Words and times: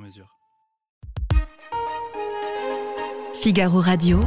mesure. 0.00 0.26
Figaro 3.40 3.80
Radio. 3.80 4.20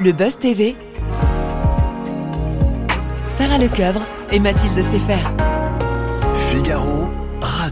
Le 0.00 0.12
Buzz 0.12 0.38
TV. 0.38 0.76
Sarah 3.28 3.58
Lecoeuvre 3.58 4.06
et 4.32 4.38
Mathilde 4.38 4.82
Sefer. 4.82 5.18
Figaro 6.50 7.08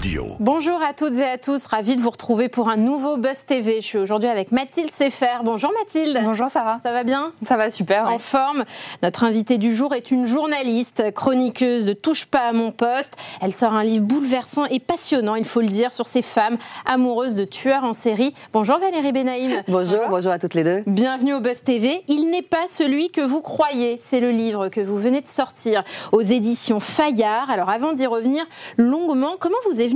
Radio. 0.04 0.36
Bonjour 0.38 0.82
à 0.82 0.92
toutes 0.92 1.14
et 1.14 1.24
à 1.24 1.38
tous, 1.38 1.64
ravi 1.64 1.96
de 1.96 2.02
vous 2.02 2.10
retrouver 2.10 2.50
pour 2.50 2.68
un 2.68 2.76
nouveau 2.76 3.16
Buzz 3.16 3.46
TV. 3.46 3.76
Je 3.76 3.86
suis 3.86 3.98
aujourd'hui 3.98 4.28
avec 4.28 4.52
Mathilde 4.52 4.92
Sefer. 4.92 5.38
Bonjour 5.45 5.72
Mathilde. 5.72 6.20
Bonjour 6.22 6.50
Sarah. 6.50 6.78
Ça 6.82 6.92
va 6.92 7.04
bien? 7.04 7.32
Ça 7.42 7.56
va 7.56 7.70
super. 7.70 8.06
En 8.09 8.16
oui. 8.16 8.18
forme. 8.18 8.64
Notre 9.02 9.24
invitée 9.24 9.56
du 9.56 9.74
jour 9.74 9.95
est 9.95 10.10
une 10.10 10.26
journaliste, 10.26 11.10
chroniqueuse 11.14 11.86
de 11.86 11.95
Touche 11.95 12.26
pas 12.26 12.40
à 12.40 12.52
mon 12.52 12.70
poste. 12.70 13.14
Elle 13.40 13.54
sort 13.54 13.72
un 13.72 13.82
livre 13.82 14.04
bouleversant 14.04 14.66
et 14.66 14.78
passionnant, 14.78 15.36
il 15.36 15.46
faut 15.46 15.62
le 15.62 15.68
dire, 15.68 15.90
sur 15.90 16.04
ces 16.04 16.20
femmes 16.20 16.59
amoureuses 16.84 17.34
de 17.34 17.46
tueurs 17.46 17.84
en 17.84 17.95
série. 17.95 18.34
Bonjour 18.52 18.78
Valérie 18.78 19.12
Benaïm. 19.12 19.62
Bonjour, 19.68 20.01
bonjour 20.10 20.32
à 20.32 20.38
toutes 20.38 20.54
les 20.54 20.64
deux. 20.64 20.82
Bienvenue 20.86 21.32
au 21.32 21.40
Buzz 21.40 21.62
TV. 21.62 22.02
Il 22.09 22.30
n'est 22.30 22.42
pas 22.42 22.68
celui 22.68 23.10
que 23.10 23.23
vous 23.23 23.40
croyez. 23.40 23.96
C'est 23.96 24.20
le 24.20 24.32
livre 24.32 24.68
que 24.68 24.82
vous 24.82 24.98
venez 24.98 25.23
de 25.23 25.29
sortir 25.29 25.82
aux 26.12 26.20
éditions 26.20 26.79
Fayard. 26.79 27.48
Alors 27.48 27.70
avant 27.70 27.95
d'y 27.95 28.07
revenir 28.07 28.45
longuement, 28.76 29.36
comment 29.40 29.57
vous 29.66 29.80
est 29.80 29.93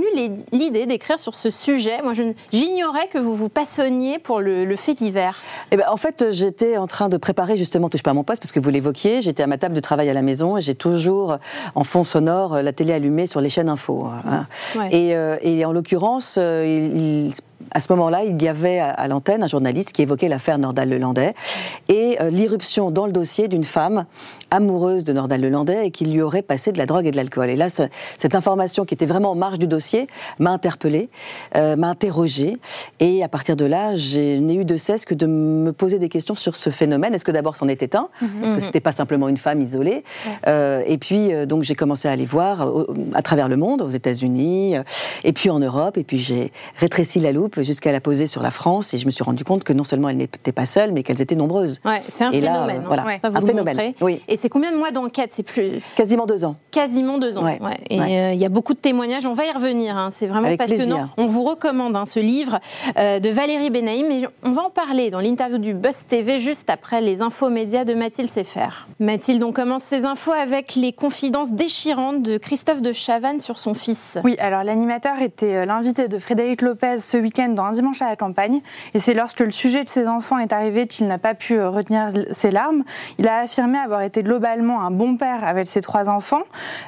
l'idée 0.53 0.87
d'écrire 0.87 1.19
sur 1.19 1.35
ce 1.35 1.51
sujet 1.51 2.03
Moi, 2.03 2.13
j'ignorais 2.53 3.09
que 3.09 3.19
vous 3.19 3.35
vous 3.37 3.49
passionniez 3.49 4.19
pour 4.19 4.41
le, 4.41 4.65
le 4.65 4.77
fait 4.77 4.95
divers. 4.95 5.37
Eh 5.71 5.77
ben, 5.77 5.85
en 5.91 5.97
fait, 5.97 6.27
j'étais 6.31 6.77
en 6.77 6.87
train 6.87 7.09
de 7.09 7.17
préparer 7.17 7.57
justement 7.57 7.89
Touche 7.89 8.03
pas 8.03 8.11
à 8.11 8.15
mon 8.15 8.25
poste 8.25 8.41
parce 8.43 8.53
que 8.53 8.61
vous 8.61 8.71
l'évoquiez. 8.71 9.21
J'étais 9.23 9.43
à 9.43 9.47
ma 9.47 9.59
table 9.59 9.75
de 9.75 9.81
travail 9.81 10.09
à 10.11 10.15
la 10.15 10.23
maison 10.23 10.57
et 10.57 10.61
j'ai 10.61 10.75
toujours 10.75 11.39
en 11.75 11.85
fond 11.85 12.05
sonore 12.05 12.63
la 12.63 12.73
télé 12.73 12.93
allumée 12.93 13.27
sur 13.27 13.41
les 13.41 13.51
chaînes 13.51 13.69
info. 13.69 14.07
hein. 14.27 14.47
Ouais. 14.77 14.89
Et, 14.95 15.15
euh, 15.17 15.37
et 15.43 15.65
en 15.65 15.73
l'occurrence, 15.73 16.37
euh, 16.39 16.65
il- 16.67 17.27
il- 17.29 17.35
à 17.73 17.81
ce 17.81 17.93
moment-là, 17.93 18.23
il 18.25 18.41
y 18.43 18.49
avait 18.49 18.79
à, 18.79 19.09
l'antenne 19.09 19.43
un 19.43 19.47
journaliste 19.47 19.93
qui 19.93 20.03
évoquait 20.03 20.29
l'affaire 20.29 20.59
Nordal-Lelandais 20.59 21.35
et 21.89 22.17
euh, 22.21 22.31
l'irruption 22.31 22.91
dans 22.91 23.07
le 23.07 23.13
dossier 23.13 23.49
d'une 23.49 23.65
femme 23.65 24.07
amoureuse 24.51 25.05
de 25.05 25.13
Nordal-Lelandais 25.13 25.87
et 25.87 25.91
qui 25.91 26.07
lui 26.07 26.23
aurait 26.23 26.43
passé 26.43 26.73
de 26.73 26.79
la 26.79 26.87
drogue 26.87 27.07
et 27.07 27.11
de 27.11 27.17
l'alcool. 27.17 27.51
Et 27.51 27.57
là, 27.57 27.69
ce- 27.69 27.83
cette 28.17 28.35
information 28.35 28.85
qui 28.85 28.95
était 28.95 29.07
vraiment 29.07 29.33
en 29.33 29.35
marge 29.35 29.59
du 29.59 29.67
dossier 29.67 30.07
m'a 30.39 30.51
interpellée, 30.51 31.11
euh, 31.57 31.77
m'a 31.77 31.89
interrogée. 31.89 32.59
Et 33.01 33.23
à 33.23 33.29
partir 33.29 33.57
de 33.57 33.65
là, 33.65 33.97
je 33.97 34.39
n'ai 34.39 34.55
eu 34.55 34.65
de 34.65 34.77
cesse 34.77 35.05
que 35.05 35.15
de 35.15 35.27
me 35.27 35.73
poser 35.73 35.99
des 35.99 36.09
questions 36.09 36.35
sur 36.35 36.57
ce 36.57 36.71
phénomène. 36.71 37.15
Est-ce 37.15 37.25
que 37.25 37.33
d'abord 37.33 37.57
c'en 37.57 37.69
était 37.69 37.97
un 37.97 38.09
Parce 38.41 38.55
que 38.55 38.61
c'était 38.61 38.81
pas 38.81 38.93
simplement 38.93 39.29
une 39.29 39.37
femme 39.37 39.61
isolée. 39.63 40.05
Euh, 40.47 40.83
et 40.87 40.99
puis, 40.99 41.33
euh, 41.33 41.45
donc, 41.47 41.63
j'ai 41.63 41.75
commencé 41.75 42.09
à 42.09 42.13
aller 42.13 42.25
voir 42.27 42.73
à 43.15 43.23
travers 43.23 43.49
le 43.49 43.57
monde, 43.57 43.83
aux 43.83 43.91
États-Unis, 43.91 44.75
et 45.25 45.33
puis 45.33 45.51
en 45.51 45.59
Europe. 45.59 45.99
Et 45.99 46.05
puis, 46.05 46.19
j'ai 46.19 46.53
rétréci 46.77 47.21
la 47.21 47.33
loupe 47.33 47.48
jusqu'à 47.59 47.93
la 47.93 48.01
poser 48.01 48.27
sur 48.27 48.43
la 48.43 48.51
France. 48.51 48.95
Et 48.95 48.99
je 48.99 49.07
me 49.07 49.11
suis 49.11 49.25
rendu 49.25 49.45
compte 49.45 49.65
que 49.65 49.73
non 49.73 49.85
seulement 49.85 50.09
elles 50.09 50.17
n'étaient 50.17 50.53
pas 50.53 50.67
seules, 50.67 50.93
mais 50.93 51.03
qu'elles 51.03 51.21
étaient 51.21 51.35
nombreuses. 51.35 51.81
Ouais, 51.85 52.03
c'est 52.09 52.25
un 52.25 52.31
Et 52.31 52.41
là, 52.41 52.53
phénomène. 52.55 52.83
euh, 52.83 52.87
voilà, 52.87 53.05
Ouais, 53.05 53.19
ça 53.19 53.31
vous 53.31 53.37
un 53.37 53.41
le 53.41 53.47
phénomène, 53.47 53.77
montrez. 53.77 53.95
oui. 54.01 54.21
Et 54.29 54.37
c'est 54.37 54.49
combien 54.49 54.73
de 54.73 54.77
mois 54.77 54.91
d'enquête? 54.91 55.33
C'est 55.33 55.43
plus 55.43 55.81
Quasiment 55.97 56.27
deux 56.27 56.45
ans. 56.45 56.57
quasiment 56.71 57.19
deux 57.19 57.39
ans. 57.39 57.45
Ouais, 57.45 57.59
Ouais. 57.63 57.77
Et 57.91 57.99
ouais. 58.01 58.19
euh, 58.21 58.33
il 58.33 58.41
y 58.41 58.45
a 58.45 58.49
beaucoup 58.49 58.75
de 58.75 58.79
témoignages. 58.79 59.27
On 59.27 59.33
va 59.33 59.45
y 59.47 59.53
revenir. 59.53 59.97
hein. 59.97 60.11
C'est 60.11 60.27
vraiment 60.27 60.47
Avec 60.47 60.59
passionnant. 60.59 60.85
plaisir. 60.85 61.09
On 61.17 61.27
vous 61.27 61.43
recommande 61.45 61.97
hein, 61.97 62.05
ce 62.07 62.21
livre 62.21 62.59
euh, 62.99 63.19
de 63.21 63.29
Valérie 63.31 63.71
Benaïm. 63.71 64.11
Et 64.11 64.27
on 64.43 64.51
va 64.51 64.63
en 64.63 64.71
parler 64.71 65.11
dans 65.11 65.21
l'interview 65.21 65.59
du 65.59 65.75
Buzz 65.75 66.05
TV 66.09 66.39
juste 66.39 66.71
après 66.71 67.01
les 67.01 67.23
infos 67.23 67.49
médias 67.51 67.85
de 67.85 67.95
Mathilde 67.95 68.31
Sefer. 68.31 68.69
Mathilde, 69.01 69.43
on 69.43 69.53
commence 69.53 69.83
ces 69.85 70.05
infos 70.05 70.33
avec 70.33 70.75
les 70.75 70.93
confidences 70.93 71.53
déchirantes 71.53 72.23
de 72.23 72.39
Christophe 72.39 72.83
de 72.83 72.93
Chavannes 72.93 73.41
sur 73.41 73.59
son 73.59 73.75
fils. 73.75 74.19
Oui, 74.25 74.37
alors 74.39 74.65
l'animateur 74.65 75.21
était 75.23 75.55
euh, 75.55 75.65
l'invité 75.65 76.09
de 76.09 76.19
Frédéric 76.19 76.63
Lopez 76.63 76.99
ce 77.01 77.17
week-end 77.17 77.38
dans 77.47 77.65
Un 77.65 77.73
dimanche 77.73 78.03
à 78.03 78.09
la 78.09 78.17
campagne. 78.17 78.61
Et 78.95 78.99
c'est 78.99 79.15
lorsque 79.15 79.41
le 79.41 79.53
sujet 79.53 79.85
de 79.85 79.89
ses 79.89 80.09
enfants 80.09 80.39
est 80.39 80.53
arrivé 80.53 80.87
qu'il 80.87 81.07
n'a 81.07 81.19
pas 81.19 81.35
pu 81.35 81.55
euh, 81.55 81.71
retenir 81.71 82.11
ses 82.33 82.51
larmes. 82.51 82.83
Il 83.19 83.29
a 83.29 83.41
affirmé 83.41 83.79
avoir 83.79 84.03
été 84.03 84.23
globalement 84.23 84.81
un 84.81 84.91
bon 84.91 85.17
père 85.17 85.45
avec 85.45 85.69
ses 85.69 85.81
trois 85.81 86.09
enfants. 86.09 86.43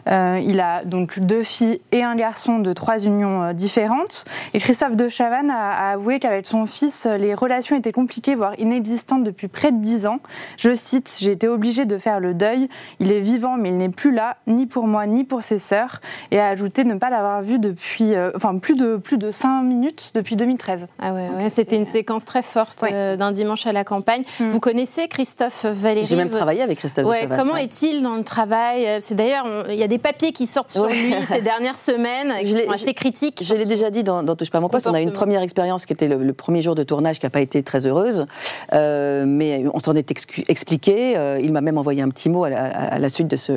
Euh, 0.09 0.41
il 0.45 0.59
a 0.59 0.85
donc 0.85 1.21
deux 1.21 1.45
filles 1.45 1.81
et 1.93 2.03
un 2.03 2.17
garçon 2.17 2.59
de 2.59 2.73
trois 2.73 2.99
unions 2.99 3.43
euh, 3.43 3.53
différentes. 3.53 4.25
Et 4.55 4.59
Christophe 4.59 4.97
de 4.97 5.09
Chavannes 5.09 5.51
a, 5.51 5.91
avoué 5.93 6.19
qu'avec 6.19 6.47
son 6.47 6.67
fils, 6.67 7.07
les 7.07 7.35
relations 7.35 7.77
étaient 7.77 7.93
compliquées, 7.93 8.35
voire 8.35 8.59
inexistantes 8.59 9.23
depuis 9.23 9.49
près 9.49 9.71
de 9.71 9.79
dix 9.79 10.07
ans. 10.07 10.19
Je 10.57 10.75
cite, 10.75 11.17
J'ai 11.21 11.33
été 11.33 11.47
obligée 11.47 11.85
de 11.85 11.99
faire 11.99 12.19
le 12.19 12.35
deuil. 12.35 12.69
Il 12.99 13.13
est 13.13 13.21
vivant, 13.21 13.57
mais 13.57 13.69
il 13.69 13.77
n'est 13.77 13.89
plus 13.89 14.13
là, 14.13 14.39
ni 14.47 14.67
pour 14.67 14.87
moi, 14.87 15.07
ni 15.07 15.25
pour 15.25 15.45
ses 15.45 15.59
sœurs. 15.59 16.01
Et 16.31 16.41
a 16.41 16.49
ajouté 16.49 16.85
ne 16.85 16.95
pas 16.95 17.11
l'avoir 17.11 17.43
vu 17.43 17.59
depuis, 17.59 18.15
enfin, 18.35 18.57
plus 18.59 18.75
de, 18.75 18.97
plus 18.97 19.19
de 19.19 19.31
cinq 19.31 19.63
minutes 19.63 20.11
depuis 20.15 20.37
2013. 20.41 20.87
Ah 20.99 21.13
ouais, 21.13 21.29
ouais, 21.37 21.51
c'était 21.51 21.77
une 21.77 21.87
séquence 21.87 22.25
très 22.25 22.43
forte 22.43 22.83
Ouais. 22.83 22.91
euh, 22.93 23.17
d'un 23.17 23.31
dimanche 23.33 23.67
à 23.67 23.73
la 23.73 23.85
campagne. 23.85 24.23
Mm. 24.41 24.49
Vous 24.51 24.61
connaissez 24.61 25.07
Christophe 25.09 25.65
Valéry? 25.67 26.07
J'ai 26.07 26.17
même 26.17 26.31
travaillé 26.31 26.63
avec 26.63 26.79
Christophe 26.79 27.07
Ouais, 27.07 27.29
comment 27.37 27.53
ouais. 27.55 27.65
est-il 27.65 28.03
dans 28.03 28.17
le 28.17 28.25
travail? 28.25 28.87
Euh, 28.87 28.99
C'est 29.01 29.15
d'ailleurs, 29.15 29.45
on- 29.47 29.71
il 29.71 29.77
y 29.77 29.83
a 29.83 29.89
des 29.89 29.99
papiers 29.99 30.33
qui 30.33 30.47
sortent 30.47 30.71
sur 30.71 30.83
Ouais. 30.85 30.95
lui 30.95 31.15
ces 31.27 31.41
dernières 31.43 31.79
semaines, 31.79 32.33
qui 32.45 32.57
sont 32.57 32.71
assez 32.71 32.95
critiques. 32.95 33.43
Je 33.45 33.55
l'ai 33.55 33.67
déjà 33.67 33.91
dit 33.91 34.03
dans, 34.03 34.23
dans 34.23 34.35
Touche 34.37 34.51
pas 34.51 34.59
à 34.59 34.61
mon 34.61 34.69
poste, 34.69 34.87
on 34.89 34.95
a 34.95 35.01
eu 35.01 35.05
une 35.05 35.13
première 35.13 35.43
expérience 35.43 35.85
qui 35.87 35.93
était 35.93 36.09
le, 36.09 36.17
le 36.17 36.33
premier 36.33 36.61
jour 36.63 36.75
de 36.75 36.83
tournage 36.83 37.19
qui 37.19 37.27
n'a 37.27 37.31
pas 37.31 37.41
été 37.43 37.63
très 37.63 37.87
heureuse, 37.87 38.27
Euh, 38.73 39.25
mais 39.27 39.65
on 39.75 39.81
s'en 39.81 39.95
est 39.95 40.11
expliqué. 40.49 41.17
Euh, 41.17 41.39
il 41.43 41.53
m'a 41.53 41.61
même 41.61 41.77
envoyé 41.79 42.03
un 42.03 42.09
petit 42.09 42.29
mot 42.31 42.45
à 42.45 42.51
la, 42.51 42.65
à 42.65 42.99
la 42.99 43.09
suite 43.09 43.29
de, 43.29 43.37
ce, 43.37 43.53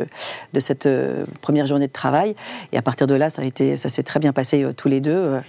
de 0.54 0.60
cette 0.60 0.86
euh, 0.86 1.26
première 1.42 1.66
journée 1.68 1.88
de 1.88 1.92
travail. 1.94 2.36
Et 2.72 2.78
à 2.78 2.82
partir 2.82 3.08
de 3.08 3.16
là, 3.16 3.30
ça, 3.30 3.42
a 3.42 3.46
été, 3.46 3.78
ça 3.78 3.90
s'est 3.90 4.04
très 4.04 4.20
bien 4.20 4.34
passé 4.34 4.64
euh, 4.64 4.74
tous 4.74 4.88
les 4.90 5.00
deux. 5.02 5.40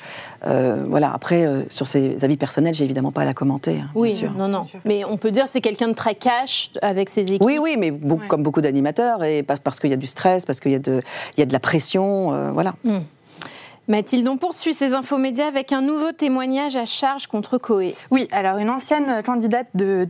Voilà. 0.89 1.13
Après, 1.25 1.47
euh, 1.47 1.63
sur 1.71 1.87
ses 1.87 2.23
avis 2.23 2.37
personnels, 2.37 2.75
j'ai 2.75 2.85
évidemment 2.85 3.11
pas 3.11 3.23
à 3.23 3.25
la 3.25 3.33
commenter. 3.33 3.79
hein, 3.81 3.89
Oui, 3.95 4.09
bien 4.09 4.17
sûr. 4.19 4.33
non, 4.37 4.47
non. 4.47 4.67
Mais 4.85 5.07
on 5.07 5.17
peut 5.17 5.31
dire 5.31 5.45
que 5.45 5.49
c'est 5.51 5.63
quelqu'un 5.63 5.89
de 5.89 5.95
très 5.95 6.15
cash 6.15 6.71
avec 6.83 7.09
ses 7.09 7.23
équipes. 7.23 7.41
Oui, 7.43 7.57
oui, 7.59 7.77
mais 7.79 7.91
beaucoup- 7.91 8.21
Ouais. 8.21 8.29
comme 8.29 8.43
beaucoup 8.43 8.61
d'animateurs, 8.61 9.25
et 9.25 9.43
parce 9.43 9.81
qu'il 9.81 9.89
y 9.89 9.95
a 9.95 9.97
du 9.97 10.07
stress, 10.07 10.45
parce 10.45 10.61
qu'il 10.61 10.73
y, 10.73 10.75
a 10.75 10.79
de- 10.79 11.01
il 11.35 11.41
y 11.41 11.43
a 11.43 11.47
de 11.47 11.53
la 11.55 11.61
pression, 11.61 12.35
euh, 12.35 12.51
voilà. 12.53 12.75
Mathilde, 13.87 14.27
on 14.29 14.39
poursuit 14.39 14.73
ces 14.73 14.95
infos 14.95 15.19
médias 15.19 15.47
avec 15.47 15.71
un 15.71 15.83
nouveau 15.83 16.13
témoignage 16.13 16.75
à 16.75 16.87
charge 16.87 17.27
contre 17.27 17.59
Coé. 17.59 17.95
Oui, 18.11 18.29
alors 18.33 18.57
une 18.57 18.71
ancienne 18.71 19.23
candidate 19.23 19.67
de, 19.75 20.09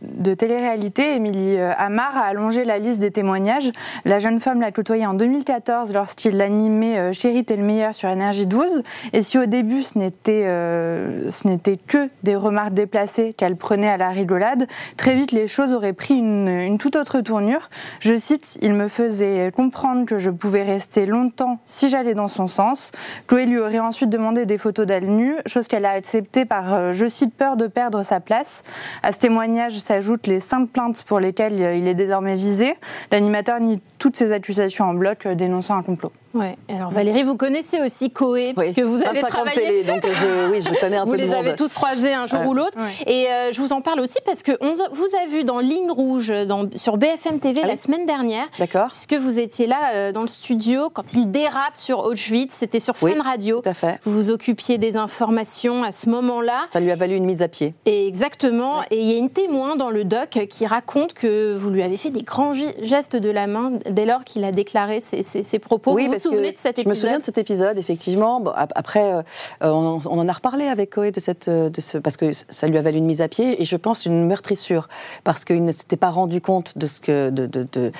de, 0.00 0.34
télé-réalité, 0.34 1.16
Émilie 1.16 1.56
euh, 1.56 1.72
Amar, 1.76 2.16
a 2.16 2.20
allongé 2.20 2.64
la 2.64 2.78
liste 2.78 3.00
des 3.00 3.10
témoignages. 3.10 3.72
La 4.04 4.20
jeune 4.20 4.38
femme 4.38 4.60
l'a 4.60 4.70
côtoyé 4.70 5.06
en 5.06 5.14
2014 5.14 5.92
lorsqu'il 5.92 6.40
animait 6.40 6.98
euh, 6.98 7.12
Chérie, 7.12 7.44
t'es 7.44 7.56
le 7.56 7.64
meilleur 7.64 7.96
sur 7.96 8.08
Énergie 8.08 8.46
12. 8.46 8.84
Et 9.12 9.22
si 9.22 9.38
au 9.38 9.46
début 9.46 9.82
ce 9.82 9.98
n'était 9.98 10.44
euh, 10.46 11.28
ce 11.32 11.48
n'était 11.48 11.78
que 11.78 12.08
des 12.22 12.36
remarques 12.36 12.74
déplacées 12.74 13.32
qu'elle 13.32 13.56
prenait 13.56 13.88
à 13.88 13.96
la 13.96 14.10
rigolade, 14.10 14.68
très 14.96 15.16
vite 15.16 15.32
les 15.32 15.48
choses 15.48 15.72
auraient 15.72 15.94
pris 15.94 16.14
une, 16.14 16.46
une 16.46 16.78
toute 16.78 16.94
autre 16.94 17.20
tournure. 17.22 17.70
Je 17.98 18.16
cite, 18.16 18.56
il 18.62 18.72
me 18.72 18.86
faisait 18.86 19.50
comprendre 19.50 20.06
que 20.06 20.18
je 20.18 20.30
pouvais 20.30 20.62
rester 20.62 21.06
longtemps 21.06 21.58
si 21.64 21.88
j'allais 21.88 22.14
dans 22.14 22.28
son 22.28 22.46
sens. 22.46 22.92
Chloé 23.26 23.46
lui 23.46 23.58
aurait 23.58 23.78
ensuite 23.78 24.10
demandé 24.10 24.46
des 24.46 24.58
photos 24.58 24.86
d'elle 24.86 25.06
nue, 25.06 25.36
chose 25.46 25.68
qu'elle 25.68 25.84
a 25.84 25.90
acceptée 25.90 26.44
par, 26.44 26.74
euh, 26.74 26.92
je 26.92 27.06
cite, 27.06 27.34
peur 27.34 27.56
de 27.56 27.66
perdre 27.66 28.02
sa 28.02 28.20
place. 28.20 28.62
À 29.02 29.12
ce 29.12 29.18
témoignage 29.18 29.78
s'ajoutent 29.78 30.26
les 30.26 30.40
cinq 30.40 30.70
plaintes 30.70 31.02
pour 31.04 31.20
lesquelles 31.20 31.62
euh, 31.62 31.74
il 31.74 31.86
est 31.86 31.94
désormais 31.94 32.34
visé. 32.34 32.74
L'animateur 33.10 33.60
nie 33.60 33.80
toutes 33.98 34.16
ces 34.16 34.32
accusations 34.32 34.84
en 34.84 34.94
bloc, 34.94 35.26
euh, 35.26 35.34
dénonçant 35.34 35.76
un 35.76 35.82
complot. 35.82 36.12
Ouais. 36.36 36.56
Alors 36.68 36.90
Valérie, 36.90 37.22
vous 37.22 37.36
connaissez 37.36 37.80
aussi 37.80 38.10
Coé, 38.10 38.52
puisque 38.56 38.80
vous 38.80 39.02
avez 39.02 39.20
25 39.20 39.24
ans 39.24 39.26
de 39.26 39.28
travaillé. 39.50 39.60
télé, 39.66 39.84
donc 39.84 40.04
euh, 40.04 40.08
je, 40.12 40.50
oui, 40.52 40.60
je 40.60 40.80
connais 40.80 40.96
un 40.96 41.04
Vous 41.06 41.12
peu 41.12 41.16
de 41.16 41.22
les 41.22 41.28
monde. 41.28 41.36
avez 41.38 41.54
tous 41.54 41.72
croisés 41.72 42.12
un 42.12 42.26
jour 42.26 42.40
Ouais. 42.40 42.46
ou 42.46 42.54
l'autre. 42.54 42.78
Ouais. 42.78 42.92
Et 43.12 43.28
euh, 43.30 43.52
je 43.52 43.60
vous 43.60 43.72
en 43.72 43.80
parle 43.80 44.00
aussi 44.00 44.18
parce 44.24 44.42
que 44.42 44.52
on 44.60 44.74
vous 44.92 45.08
a 45.24 45.26
vu 45.30 45.44
dans 45.44 45.58
Ligne 45.60 45.90
Rouge 45.90 46.28
dans- 46.46 46.66
sur 46.74 46.96
BFM 46.96 47.38
TV 47.40 47.60
Ah 47.62 47.66
la 47.66 47.72
oui 47.74 47.78
semaine 47.78 48.06
dernière. 48.06 48.46
D'accord, 48.58 48.88
Puisque 48.88 49.14
vous 49.14 49.38
étiez 49.38 49.66
là 49.66 49.94
euh, 49.94 50.12
dans 50.12 50.22
le 50.22 50.28
studio 50.28 50.90
quand 50.92 51.14
il 51.14 51.30
dérape 51.30 51.76
sur 51.76 52.00
Auschwitz, 52.04 52.52
c'était 52.54 52.80
sur 52.80 52.94
Oui. 53.02 53.14
Fun 53.14 53.22
Radio. 53.22 53.60
tout 53.62 53.68
à 53.68 53.74
fait. 53.74 53.98
Vous 54.04 54.12
vous 54.12 54.30
occupiez 54.30 54.78
des 54.78 54.96
informations 54.96 55.82
à 55.82 55.92
ce 55.92 56.08
moment-là. 56.10 56.66
Ça 56.72 56.80
lui 56.80 56.90
a 56.90 56.96
valu 56.96 57.14
une 57.16 57.24
mise 57.24 57.42
à 57.42 57.48
pied. 57.48 57.74
Et 57.86 58.06
exactement. 58.06 58.82
Et 58.90 59.00
il 59.00 59.06
y 59.10 59.14
a 59.14 59.18
une 59.18 59.30
témoin 59.30 59.76
dans 59.76 59.90
le 59.90 60.04
doc 60.04 60.30
qui 60.50 60.66
raconte 60.66 61.12
que 61.14 61.54
vous 61.56 61.70
lui 61.70 61.82
avez 61.82 61.96
fait 61.96 62.10
des 62.10 62.22
grands 62.22 62.52
gestes 62.52 63.16
de 63.16 63.30
la 63.30 63.46
main 63.46 63.72
dès 63.90 64.04
lors 64.04 64.24
qu'il 64.24 64.44
a 64.44 64.52
déclaré 64.52 65.00
ses, 65.00 65.22
ses- 65.22 65.42
ses 65.42 65.58
propos. 65.58 65.92
Oui, 65.94 66.02
vous 66.02 66.08
vous 66.08 66.12
parce 66.14 66.22
souvenez 66.30 66.52
de 66.52 66.58
cet 66.58 66.82
Je 66.82 66.88
me 66.88 66.94
souviens 66.94 67.18
de 67.18 67.24
cet 67.24 67.38
épisode, 67.38 67.78
effectivement. 67.78 68.40
Bon, 68.40 68.52
après, 68.54 69.12
euh, 69.14 69.22
on, 69.62 70.00
on 70.04 70.18
en 70.18 70.28
a 70.28 70.32
reparlé 70.32 70.64
avec 70.66 70.90
Coé 70.94 71.10
de 71.10 71.20
cette, 71.20 71.48
euh, 71.48 71.70
de 71.70 71.80
ce, 71.80 71.98
parce 71.98 72.16
que 72.16 72.32
ça 72.32 72.66
lui 72.66 72.78
a 72.78 72.82
valu 72.82 72.98
une 72.98 73.06
mise 73.06 73.20
à 73.22 73.28
pied 73.28 73.60
et 73.60 73.64
je 73.64 73.76
pense 73.76 74.06
une 74.06 74.26
meurtrissure 74.26 74.88
parce 75.24 75.44
qu'il 75.44 75.64
ne 75.64 75.72
s'était 75.72 75.96
pas 75.96 76.10
rendu 76.10 76.40
compte 76.40 76.76
de 76.78 76.86
ce 76.86 77.00
que, 77.00 77.30
de, 77.30 77.46
de- 77.46 77.66
de, 77.72 77.92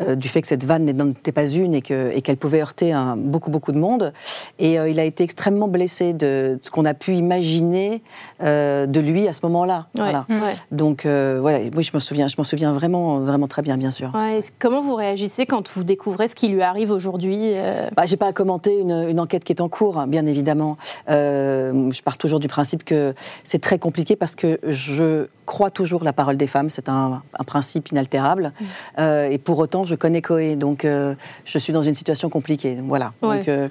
euh, 0.00 0.14
du 0.14 0.28
fait 0.28 0.42
que 0.42 0.48
cette 0.48 0.64
vanne 0.64 0.84
n'était 0.84 1.32
pas 1.32 1.46
une 1.50 1.74
et 1.74 1.82
que- 1.82 2.10
et 2.14 2.22
qu'elle 2.22 2.36
pouvait 2.36 2.60
heurter 2.60 2.92
un- 2.92 3.16
beaucoup 3.16 3.50
beaucoup 3.50 3.72
de 3.72 3.78
monde. 3.78 4.12
Et 4.58 4.78
euh, 4.78 4.88
il 4.88 4.98
a 5.00 5.04
été 5.04 5.24
extrêmement 5.24 5.68
blessé 5.68 6.12
de 6.14 6.58
ce 6.60 6.70
qu'on 6.70 6.84
a 6.84 6.94
pu 6.94 7.14
imaginer 7.14 8.02
de 8.40 9.00
lui 9.00 9.28
à 9.28 9.32
ce 9.32 9.40
moment-là. 9.44 9.86
Ouais, 9.96 10.02
Voilà. 10.02 10.26
ouais. 10.28 10.54
Donc, 10.70 11.02
oui, 11.04 11.82
je 11.82 11.90
me 11.94 12.00
souviens, 12.00 12.28
je 12.28 12.34
m'en 12.38 12.44
souviens 12.44 12.72
vraiment, 12.72 13.18
vraiment 13.20 13.46
très 13.48 13.62
bien, 13.62 13.76
bien 13.76 13.90
sûr. 13.90 14.10
Ouais, 14.14 14.40
comment 14.58 14.80
vous 14.80 14.94
réagissez 14.94 15.46
quand 15.46 15.68
vous 15.70 15.84
découvrez 15.84 16.28
ce 16.28 16.34
qui 16.34 16.48
lui 16.48 16.62
arrive 16.62 16.90
aujourd'hui 16.90 17.52
euh, 17.72 17.88
Bah, 17.96 18.04
j'ai 18.06 18.16
pas 18.16 18.28
à 18.28 18.32
commenter 18.32 18.78
une, 18.78 19.06
une 19.08 19.20
enquête 19.20 19.44
qui 19.44 19.52
est 19.52 19.60
en 19.60 19.68
cours, 19.68 19.98
hein, 19.98 20.06
bien 20.06 20.26
évidemment. 20.26 20.76
Euh, 21.08 21.90
je 21.90 22.02
pars 22.02 22.18
toujours 22.18 22.40
du 22.40 22.48
principe 22.48 22.84
que 22.84 23.14
c'est 23.44 23.60
très 23.60 23.78
compliqué 23.78 24.16
parce 24.16 24.34
que 24.34 24.58
je 24.62 25.26
crois 25.46 25.70
toujours 25.70 26.04
la 26.04 26.12
parole 26.12 26.36
des 26.36 26.46
femmes. 26.46 26.70
C'est 26.70 26.88
un, 26.88 27.22
un 27.38 27.44
principe 27.44 27.90
inaltérable. 27.90 28.52
Mm. 28.60 28.64
Euh, 28.98 29.30
et 29.30 29.38
pour 29.38 29.58
autant, 29.58 29.84
je 29.84 29.94
connais 29.94 30.22
Coé, 30.22 30.56
donc 30.56 30.84
euh, 30.84 31.14
je 31.44 31.58
suis 31.58 31.72
dans 31.72 31.82
une 31.82 31.94
situation 31.94 32.28
compliquée. 32.28 32.78
Voilà. 32.86 33.12
Ouais. 33.22 33.44
Donc, 33.44 33.70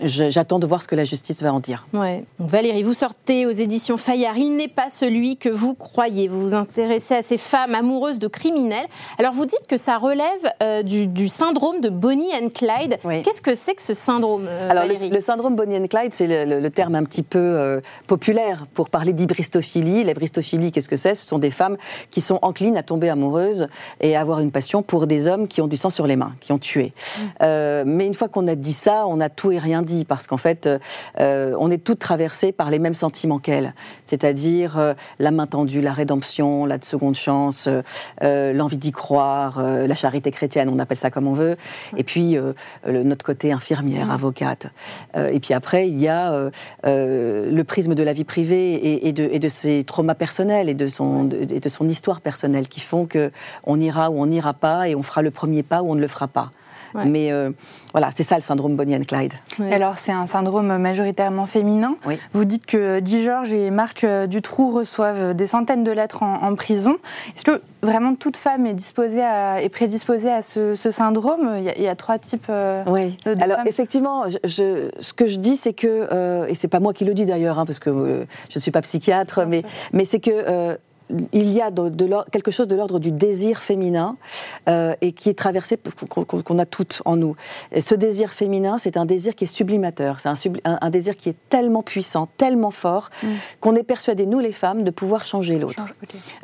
j'attends 0.00 0.58
de 0.58 0.66
voir 0.66 0.82
ce 0.82 0.88
que 0.88 0.94
la 0.94 1.04
justice 1.04 1.42
va 1.42 1.52
en 1.52 1.60
dire. 1.60 1.86
Ouais. 1.92 2.24
Donc, 2.38 2.48
Valérie, 2.48 2.82
vous 2.82 2.94
sortez 2.94 3.46
aux 3.46 3.50
éditions 3.50 3.96
Fayard. 3.96 4.36
Il 4.36 4.56
n'est 4.56 4.68
pas 4.68 4.90
celui 4.90 5.36
que 5.36 5.48
vous 5.48 5.74
croyez. 5.74 6.28
Vous 6.28 6.40
vous 6.40 6.54
intéressez 6.54 7.14
à 7.16 7.22
ces 7.22 7.36
femmes 7.36 7.74
amoureuses 7.74 8.18
de 8.18 8.28
criminels. 8.28 8.86
Alors, 9.18 9.32
vous 9.32 9.44
dites 9.46 9.66
que 9.68 9.76
ça 9.76 9.96
relève 9.98 10.28
euh, 10.62 10.82
du, 10.82 11.06
du 11.06 11.28
syndrome 11.28 11.80
de 11.80 11.88
Bonnie 11.88 12.30
and 12.34 12.48
Clyde. 12.54 12.98
Oui. 13.04 13.22
Qu'est-ce 13.22 13.42
que 13.42 13.54
c'est 13.54 13.74
que 13.74 13.82
ce 13.82 13.94
syndrome, 13.94 14.46
euh, 14.48 14.70
Alors, 14.70 14.84
le, 14.84 14.92
Valérie? 14.92 15.10
le 15.10 15.20
syndrome 15.20 15.56
Bonnie 15.56 15.76
and 15.76 15.86
Clyde, 15.88 16.12
c'est 16.14 16.26
le, 16.26 16.44
le- 16.54 16.60
le 16.60 16.70
terme 16.70 16.94
un 16.94 17.04
petit 17.04 17.22
peu 17.22 17.38
euh, 17.38 17.80
populaire 18.06 18.66
pour 18.74 18.90
parler 18.90 19.12
d'hybristophilie. 19.12 20.04
L'hybristophilie, 20.04 20.72
qu'est-ce 20.72 20.88
que 20.88 20.96
c'est? 20.96 21.14
Ce 21.14 21.26
sont 21.26 21.38
des 21.38 21.50
femmes 21.50 21.76
qui 22.10 22.20
sont 22.20 22.38
enclines 22.42 22.76
à 22.76 22.82
tomber 22.82 23.08
amoureuses 23.08 23.68
et 24.00 24.16
à 24.16 24.20
avoir 24.20 24.40
une 24.40 24.50
passion 24.50 24.82
pour 24.82 25.06
des 25.06 25.28
hommes 25.28 25.48
qui 25.48 25.60
ont 25.60 25.66
du 25.66 25.76
sang 25.76 25.90
sur 25.90 26.06
les 26.06 26.16
mains, 26.16 26.34
qui 26.40 26.52
ont 26.52 26.58
tué. 26.58 26.92
Euh, 27.42 27.84
mais 27.86 28.06
une 28.06 28.14
fois 28.14 28.28
qu'on 28.28 28.46
a 28.48 28.54
dit 28.54 28.72
ça, 28.72 29.06
on 29.06 29.20
a 29.20 29.28
tout 29.28 29.52
et 29.52 29.58
rien 29.58 29.82
parce 30.06 30.26
qu'en 30.26 30.36
fait, 30.36 30.68
euh, 31.20 31.54
on 31.58 31.70
est 31.70 31.82
toutes 31.82 31.98
traversées 31.98 32.52
par 32.52 32.70
les 32.70 32.78
mêmes 32.78 32.94
sentiments 32.94 33.38
qu'elles, 33.38 33.74
c'est-à-dire 34.04 34.78
euh, 34.78 34.94
la 35.18 35.30
main 35.30 35.46
tendue, 35.46 35.80
la 35.80 35.92
rédemption, 35.92 36.66
la 36.66 36.78
seconde 36.80 37.14
chance, 37.14 37.66
euh, 37.66 37.82
euh, 38.22 38.52
l'envie 38.52 38.78
d'y 38.78 38.92
croire, 38.92 39.58
euh, 39.58 39.86
la 39.86 39.94
charité 39.94 40.30
chrétienne, 40.30 40.68
on 40.72 40.78
appelle 40.78 40.96
ça 40.96 41.10
comme 41.10 41.26
on 41.26 41.32
veut, 41.32 41.56
et 41.96 42.04
puis 42.04 42.36
euh, 42.36 42.52
le- 42.86 43.02
notre 43.02 43.24
côté 43.24 43.52
infirmière, 43.52 44.10
avocate. 44.10 44.66
Euh, 45.16 45.28
et 45.30 45.40
puis 45.40 45.54
après, 45.54 45.88
il 45.88 45.98
y 45.98 46.08
a 46.08 46.32
euh, 46.32 46.50
euh, 46.86 47.50
le 47.50 47.64
prisme 47.64 47.94
de 47.94 48.02
la 48.02 48.12
vie 48.12 48.24
privée 48.24 49.06
et, 49.06 49.12
de, 49.12 49.48
ses 49.48 49.82
traumas 49.84 50.14
personnels 50.14 50.68
et 50.68 50.74
de 50.74 50.86
son, 50.86 51.28
et 51.30 51.60
de 51.60 51.68
son 51.68 51.88
histoire 51.88 52.20
personnelle 52.20 52.68
qui 52.68 52.80
font 52.80 53.06
que 53.06 53.30
on 53.64 53.80
ira 53.80 54.10
ou 54.10 54.20
on 54.20 54.26
n'ira 54.26 54.54
pas 54.54 54.88
et 54.88 54.94
on 54.94 55.02
fera 55.02 55.22
le 55.22 55.30
premier 55.30 55.62
pas 55.62 55.82
ou 55.82 55.90
on 55.90 55.94
ne 55.94 56.00
le 56.00 56.08
fera 56.08 56.28
pas. 56.28 56.50
Ouais. 56.94 57.04
Mais 57.06 57.32
euh, 57.32 57.50
voilà, 57.92 58.08
c'est 58.14 58.22
ça 58.22 58.34
le 58.36 58.40
syndrome 58.42 58.76
Bonnie 58.76 58.96
and 58.96 59.02
Clyde. 59.06 59.32
Alors, 59.72 59.98
c'est 59.98 60.12
un 60.12 60.26
syndrome 60.26 60.76
majoritairement 60.78 61.46
féminin. 61.46 61.96
Oui. 62.06 62.18
Vous 62.32 62.44
dites 62.44 62.66
que 62.66 63.00
Guy 63.00 63.22
Georges 63.22 63.52
et 63.52 63.70
Marc 63.70 64.04
euh, 64.04 64.26
Dutroux 64.26 64.70
reçoivent 64.70 65.34
des 65.34 65.46
centaines 65.46 65.84
de 65.84 65.90
lettres 65.92 66.22
en, 66.22 66.42
en 66.42 66.54
prison. 66.54 66.96
Est-ce 67.36 67.44
que 67.44 67.60
vraiment 67.82 68.14
toute 68.14 68.36
femme 68.36 68.66
est, 68.66 68.74
disposée 68.74 69.22
à, 69.22 69.62
est 69.62 69.68
prédisposée 69.68 70.30
à 70.30 70.42
ce, 70.42 70.74
ce 70.74 70.90
syndrome? 70.90 71.54
Il 71.58 71.64
y, 71.64 71.68
a, 71.70 71.76
il 71.76 71.82
y 71.82 71.88
a 71.88 71.94
trois 71.96 72.18
types. 72.18 72.46
euh, 72.50 72.82
Oui. 72.86 73.16
de- 73.26 73.34
de 73.34 73.42
Alors 73.42 73.58
femmes. 73.58 73.66
effectivement, 73.68 74.28
je, 74.28 74.38
je- 74.44 74.90
ce 75.00 75.12
que 75.12 75.26
je 75.26 75.38
dis, 75.38 75.56
c'est 75.56 75.72
que 75.72 76.08
euh, 76.12 76.46
et 76.48 76.54
c'est 76.54 76.68
pas 76.68 76.80
moi 76.80 76.92
qui 76.92 77.04
le 77.04 77.14
dis 77.14 77.26
d'ailleurs, 77.26 77.58
hein, 77.58 77.66
parce 77.66 77.78
que 77.78 77.90
euh, 77.90 78.24
je 78.50 78.58
suis 78.58 78.70
pas 78.70 78.80
psychiatre, 78.82 79.40
mais 79.48 79.62
mais 79.92 80.04
c'est 80.04 80.20
que 80.20 80.30
euh, 80.32 80.76
il 81.32 81.50
y 81.52 81.60
a 81.60 81.70
de, 81.70 81.88
de 81.88 82.04
l'or- 82.04 82.26
quelque 82.30 82.50
chose 82.50 82.68
de 82.68 82.76
l'ordre 82.76 82.98
du 82.98 83.10
désir 83.12 83.58
féminin 83.62 84.16
euh, 84.68 84.94
et 85.00 85.12
qui 85.12 85.28
est 85.30 85.38
traversé, 85.38 85.78
qu'on 86.08 86.58
a 86.58 86.66
toutes 86.66 87.02
en 87.04 87.16
nous. 87.16 87.34
Et 87.72 87.80
ce 87.80 87.94
désir 87.94 88.30
féminin, 88.30 88.76
c'est 88.78 88.96
un 88.96 89.04
désir 89.06 89.34
qui 89.34 89.44
est 89.44 89.46
sublimateur. 89.48 90.20
C'est 90.20 90.28
un, 90.28 90.34
subli- 90.34 90.60
un- 90.64 90.78
un 90.80 90.90
désir 90.90 91.16
qui 91.16 91.28
est 91.28 91.36
tellement 91.48 91.82
puissant, 91.82 92.28
tellement 92.36 92.70
fort, 92.70 93.10
qu'on 93.60 93.74
est 93.76 93.82
persuadé, 93.82 94.26
nous 94.26 94.40
les 94.40 94.52
femmes, 94.52 94.82
de 94.84 94.90
pouvoir 94.90 95.24
changer 95.24 95.58
l'autre. 95.58 95.84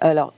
Alors, 0.00 0.32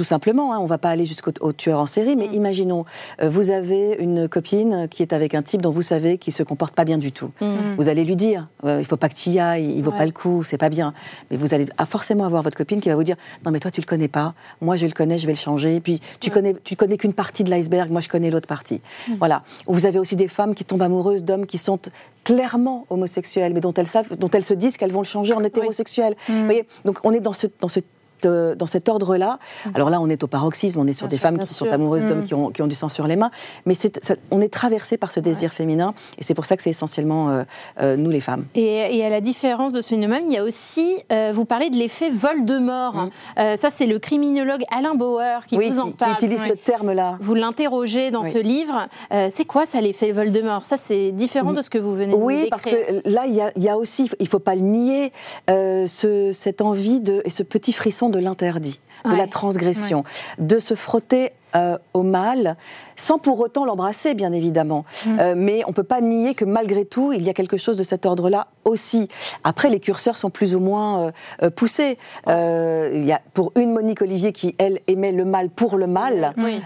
tout 0.00 0.04
simplement, 0.04 0.54
hein, 0.54 0.58
on 0.58 0.62
ne 0.62 0.68
va 0.68 0.78
pas 0.78 0.88
aller 0.88 1.04
jusqu'au 1.04 1.30
au 1.40 1.52
tueur 1.52 1.78
en 1.78 1.84
série, 1.84 2.16
mais 2.16 2.24
imaginons, 2.32 2.86
euh, 3.20 3.28
vous 3.28 3.50
avez 3.50 3.98
une 4.00 4.30
copine 4.30 4.88
qui 4.90 5.02
est 5.02 5.12
avec 5.12 5.34
un 5.34 5.42
type 5.42 5.60
dont 5.60 5.72
vous 5.72 5.82
savez 5.82 6.16
qu'il 6.16 6.32
se 6.32 6.42
comporte 6.42 6.74
pas 6.74 6.86
bien 6.86 6.96
du 6.96 7.12
tout. 7.12 7.32
Mm. 7.42 7.74
Vous 7.76 7.90
allez 7.90 8.02
lui 8.02 8.16
dire, 8.16 8.48
euh, 8.64 8.78
il 8.80 8.86
faut 8.86 8.96
pas 8.96 9.10
que 9.10 9.14
tu 9.14 9.28
y 9.28 9.38
ailles, 9.38 9.74
il 9.76 9.82
vaut 9.82 9.90
Ouais. 9.90 9.98
pas 9.98 10.06
le 10.06 10.12
coup, 10.12 10.42
c'est 10.42 10.56
pas 10.56 10.70
bien. 10.70 10.94
Mais 11.30 11.36
vous 11.36 11.52
allez 11.52 11.66
ah, 11.76 11.84
forcément 11.84 12.24
avoir 12.24 12.42
votre 12.42 12.56
copine 12.56 12.80
qui 12.80 12.88
va 12.88 12.94
vous 12.94 13.02
dire, 13.02 13.16
non 13.44 13.50
mais 13.50 13.60
toi 13.60 13.70
tu 13.70 13.82
le 13.82 13.84
connais 13.84 14.08
pas, 14.08 14.32
moi 14.62 14.76
je 14.76 14.86
le 14.86 14.92
connais, 14.92 15.18
je 15.18 15.26
vais 15.26 15.34
le 15.34 15.38
changer. 15.38 15.80
Puis 15.80 16.00
tu 16.18 16.30
connais, 16.30 16.54
tu 16.64 16.76
connais 16.76 16.96
qu'une 16.96 17.12
partie 17.12 17.44
de 17.44 17.50
l'iceberg, 17.50 17.90
moi 17.90 18.00
je 18.00 18.08
connais 18.08 18.30
l'autre 18.30 18.48
partie. 18.48 18.80
Voilà. 19.18 19.42
Ou 19.66 19.74
Vous 19.74 19.84
avez 19.84 19.98
aussi 19.98 20.16
des 20.16 20.28
femmes 20.28 20.54
qui 20.54 20.64
tombent 20.64 20.80
amoureuses 20.80 21.24
d'hommes 21.24 21.44
qui 21.44 21.58
sont 21.58 21.78
clairement 22.24 22.86
homosexuels, 22.88 23.52
mais 23.52 23.60
dont 23.60 23.74
elles 23.74 23.86
savent, 23.86 24.16
dont 24.16 24.30
elles 24.30 24.46
se 24.46 24.54
disent 24.54 24.78
qu'elles 24.78 24.92
vont 24.92 25.02
le 25.02 25.06
changer 25.06 25.34
en 25.34 25.44
hétérosexuel. 25.44 26.14
Vous 26.26 26.44
voyez 26.46 26.66
Donc 26.86 27.00
on 27.04 27.12
est 27.12 27.20
dans 27.20 27.34
ce, 27.34 27.48
dans 27.60 27.68
ce 27.68 27.80
euh, 28.26 28.54
dans 28.54 28.66
cet 28.66 28.88
ordre-là. 28.88 29.38
Alors 29.74 29.90
là, 29.90 30.00
on 30.00 30.08
est 30.08 30.22
au 30.22 30.26
paroxysme, 30.26 30.80
on 30.80 30.86
est 30.86 30.92
sur 30.92 31.06
Bien 31.06 31.10
des 31.10 31.16
sûr, 31.18 31.22
femmes 31.28 31.38
qui 31.38 31.46
sûr. 31.46 31.66
sont 31.66 31.72
amoureuses 31.72 32.04
d'hommes 32.04 32.20
Mm. 32.20 32.24
qui 32.24 32.34
ont, 32.34 32.50
qui 32.50 32.62
ont 32.62 32.66
du 32.66 32.74
sang 32.74 32.88
sur 32.88 33.06
les 33.06 33.16
mains, 33.16 33.30
mais 33.66 33.74
ça- 33.74 33.88
on 34.30 34.40
est 34.40 34.52
traversé 34.52 34.96
par 34.96 35.10
ce 35.10 35.20
désir 35.20 35.52
féminin, 35.52 35.94
et 36.18 36.22
c'est 36.24 36.34
pour 36.34 36.44
ça 36.46 36.56
que 36.56 36.62
c'est 36.62 36.70
essentiellement 36.70 37.30
euh, 37.30 37.42
euh, 37.80 37.96
nous 37.96 38.10
les 38.10 38.20
femmes. 38.20 38.44
Et, 38.54 38.96
et 38.96 39.04
à 39.04 39.08
la 39.10 39.20
différence 39.20 39.72
de 39.72 39.80
ce 39.80 39.88
phénomène, 39.90 40.24
il 40.28 40.34
y 40.34 40.38
a 40.38 40.44
aussi, 40.44 40.96
euh, 41.12 41.32
vous 41.34 41.44
parlez 41.44 41.70
de 41.70 41.76
l'effet 41.76 42.10
Voldemort. 42.10 43.08
Euh, 43.38 43.56
ça, 43.56 43.70
c'est 43.70 43.86
le 43.86 43.98
criminologue 43.98 44.62
Alain 44.76 44.94
Bauer 44.94 45.46
qui 45.46 45.56
Mm. 45.56 45.58
oui, 45.58 45.70
vous 45.70 45.80
en 45.80 45.84
qui, 45.86 45.90
qui 45.92 45.96
parle. 45.96 46.12
utilise 46.12 46.44
ce 46.44 46.52
terme-là. 46.52 47.16
Vous 47.20 47.34
l'interrogez 47.34 48.10
dans 48.10 48.22
Oui. 48.22 48.30
ce 48.30 48.38
livre. 48.38 48.88
C'est 49.30 49.44
quoi 49.44 49.66
ça, 49.66 49.80
l'effet 49.80 50.12
Voldemort 50.12 50.64
Ça, 50.64 50.76
c'est 50.76 51.12
différent 51.12 51.52
de 51.52 51.62
ce 51.62 51.70
que 51.70 51.78
vous 51.78 51.92
venez 51.92 52.12
de 52.12 52.18
nous 52.18 52.24
Oui, 52.24 52.46
parce 52.50 52.64
décrire. 52.64 53.02
que 53.02 53.08
là, 53.08 53.22
il 53.26 53.34
y 53.34 53.40
a, 53.40 53.50
il 53.56 53.62
y 53.62 53.68
a 53.68 53.76
aussi, 53.76 54.10
il 54.18 54.24
ne 54.24 54.28
faut 54.28 54.38
pas 54.38 54.54
le 54.54 54.60
nier, 54.60 55.12
ce- 55.48 56.30
cette 56.32 56.60
envie 56.60 57.00
de, 57.00 57.22
et 57.24 57.30
ce 57.30 57.42
petit 57.42 57.72
frisson 57.72 58.08
de 58.10 58.18
l'interdit, 58.18 58.80
de 59.04 59.10
Ouais. 59.10 59.16
la 59.16 59.26
transgression, 59.26 60.04
de 60.38 60.58
se 60.58 60.74
frotter 60.74 61.32
euh, 61.56 61.78
au 61.94 62.04
mal, 62.04 62.56
sans 62.94 63.18
pour 63.18 63.40
autant 63.40 63.64
l'embrasser, 63.64 64.14
bien 64.14 64.32
évidemment. 64.32 64.84
Mm. 65.04 65.18
Euh, 65.18 65.34
mais 65.36 65.62
on 65.64 65.70
ne 65.70 65.74
peut 65.74 65.82
pas 65.82 66.00
nier 66.00 66.34
que 66.34 66.44
malgré 66.44 66.84
tout, 66.84 67.12
il 67.12 67.24
y 67.24 67.28
a 67.28 67.32
quelque 67.34 67.56
chose 67.56 67.76
de 67.76 67.82
cet 67.82 68.06
ordre-là 68.06 68.46
aussi. 68.64 69.08
Après, 69.42 69.68
les 69.68 69.80
curseurs 69.80 70.16
sont 70.16 70.30
plus 70.30 70.54
ou 70.54 70.60
moins 70.60 71.10
euh, 71.42 71.50
poussés. 71.50 71.98
Il 72.28 73.04
y 73.04 73.10
a, 73.12 73.20
pour 73.34 73.50
une 73.56 73.72
Monique 73.72 74.00
Olivier 74.02 74.30
qui, 74.32 74.54
elle, 74.58 74.78
aimait 74.86 75.10
le 75.10 75.24
mal 75.24 75.50
pour 75.50 75.76
le 75.76 75.88
mal, 75.88 76.34
Oui. 76.38 76.62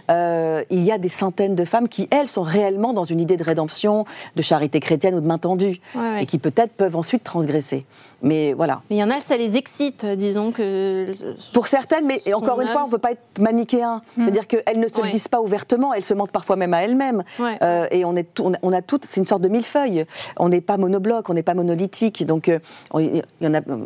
il 0.70 0.84
y 0.84 0.92
a 0.92 0.98
des 0.98 1.08
centaines 1.08 1.54
de 1.54 1.64
femmes 1.64 1.88
qui, 1.88 2.06
elles, 2.10 2.28
sont 2.28 2.42
réellement 2.42 2.92
dans 2.92 3.04
une 3.04 3.20
idée 3.20 3.38
de 3.38 3.44
rédemption, 3.44 4.04
de 4.36 4.42
charité 4.42 4.80
chrétienne 4.80 5.14
ou 5.14 5.20
de 5.22 5.26
main 5.26 5.38
tendue, 5.38 5.80
Ouais, 5.94 6.00
ouais. 6.00 6.22
et 6.24 6.26
qui 6.26 6.38
peut-être 6.38 6.72
peuvent 6.72 6.96
ensuite 6.96 7.24
transgresser. 7.24 7.86
Mais 8.24 8.54
voilà. 8.54 8.80
Mais 8.88 8.96
il 8.96 8.98
y 8.98 9.04
en 9.04 9.10
a, 9.10 9.20
ça 9.20 9.36
les 9.36 9.56
excite, 9.58 10.04
disons 10.06 10.50
que. 10.50 11.12
Pour 11.52 11.66
certaines, 11.66 12.06
mais 12.06 12.20
encore 12.34 12.60
une 12.60 12.66
fois, 12.68 12.82
on 12.82 12.86
ne 12.86 12.90
peut 12.90 12.98
pas 12.98 13.12
être 13.12 13.38
manichéen. 13.38 14.00
C'est-à-dire 14.16 14.46
qu'elles 14.46 14.80
ne 14.80 14.88
se 14.88 14.94
Ouais. 14.98 15.04
le 15.06 15.10
disent 15.12 15.28
pas 15.28 15.40
ouvertement, 15.42 15.92
elles 15.92 16.04
se 16.04 16.14
mentent 16.14 16.32
parfois 16.32 16.56
même 16.56 16.72
à 16.72 16.82
elles-mêmes. 16.82 17.22
Ouais. 17.38 17.58
Euh, 17.62 17.86
et 17.90 18.04
on, 18.06 18.16
est 18.16 18.32
tout- 18.34 18.50
on 18.62 18.72
a- 18.72 18.80
toutes, 18.82 19.04
c'est 19.04 19.20
une 19.20 19.26
sorte 19.26 19.42
de 19.42 19.48
millefeuille. 19.48 20.06
On 20.38 20.48
n'est 20.48 20.62
pas 20.62 20.78
monobloc, 20.78 21.28
on 21.28 21.34
n'est 21.34 21.42
pas 21.42 21.52
monolithique. 21.54 22.24
Donc, 22.26 22.48
euh, 22.48 22.58
on- 22.92 22.98
il 23.00 23.22
y 23.42 23.46
en 23.46 23.52
a, 23.54 23.58
euh, 23.58 23.76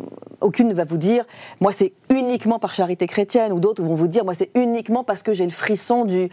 aucune 0.41 0.69
ne 0.69 0.73
va 0.73 0.85
vous 0.85 0.97
dire, 0.97 1.25
moi, 1.59 1.71
c'est 1.73 1.91
uniquement 2.09 2.59
par 2.59 2.73
charité 2.73 3.07
chrétienne, 3.07 3.51
ou 3.51 3.59
d'autres 3.59 3.83
vont 3.83 3.93
vous 3.93 4.07
dire, 4.07 4.23
moi, 4.23 4.33
c'est 4.33 4.51
uniquement 4.55 5.03
parce 5.03 5.21
que 5.21 5.33
j'ai 5.33 5.43
le 5.45 5.51
frisson 5.51 6.05
du 6.05 6.29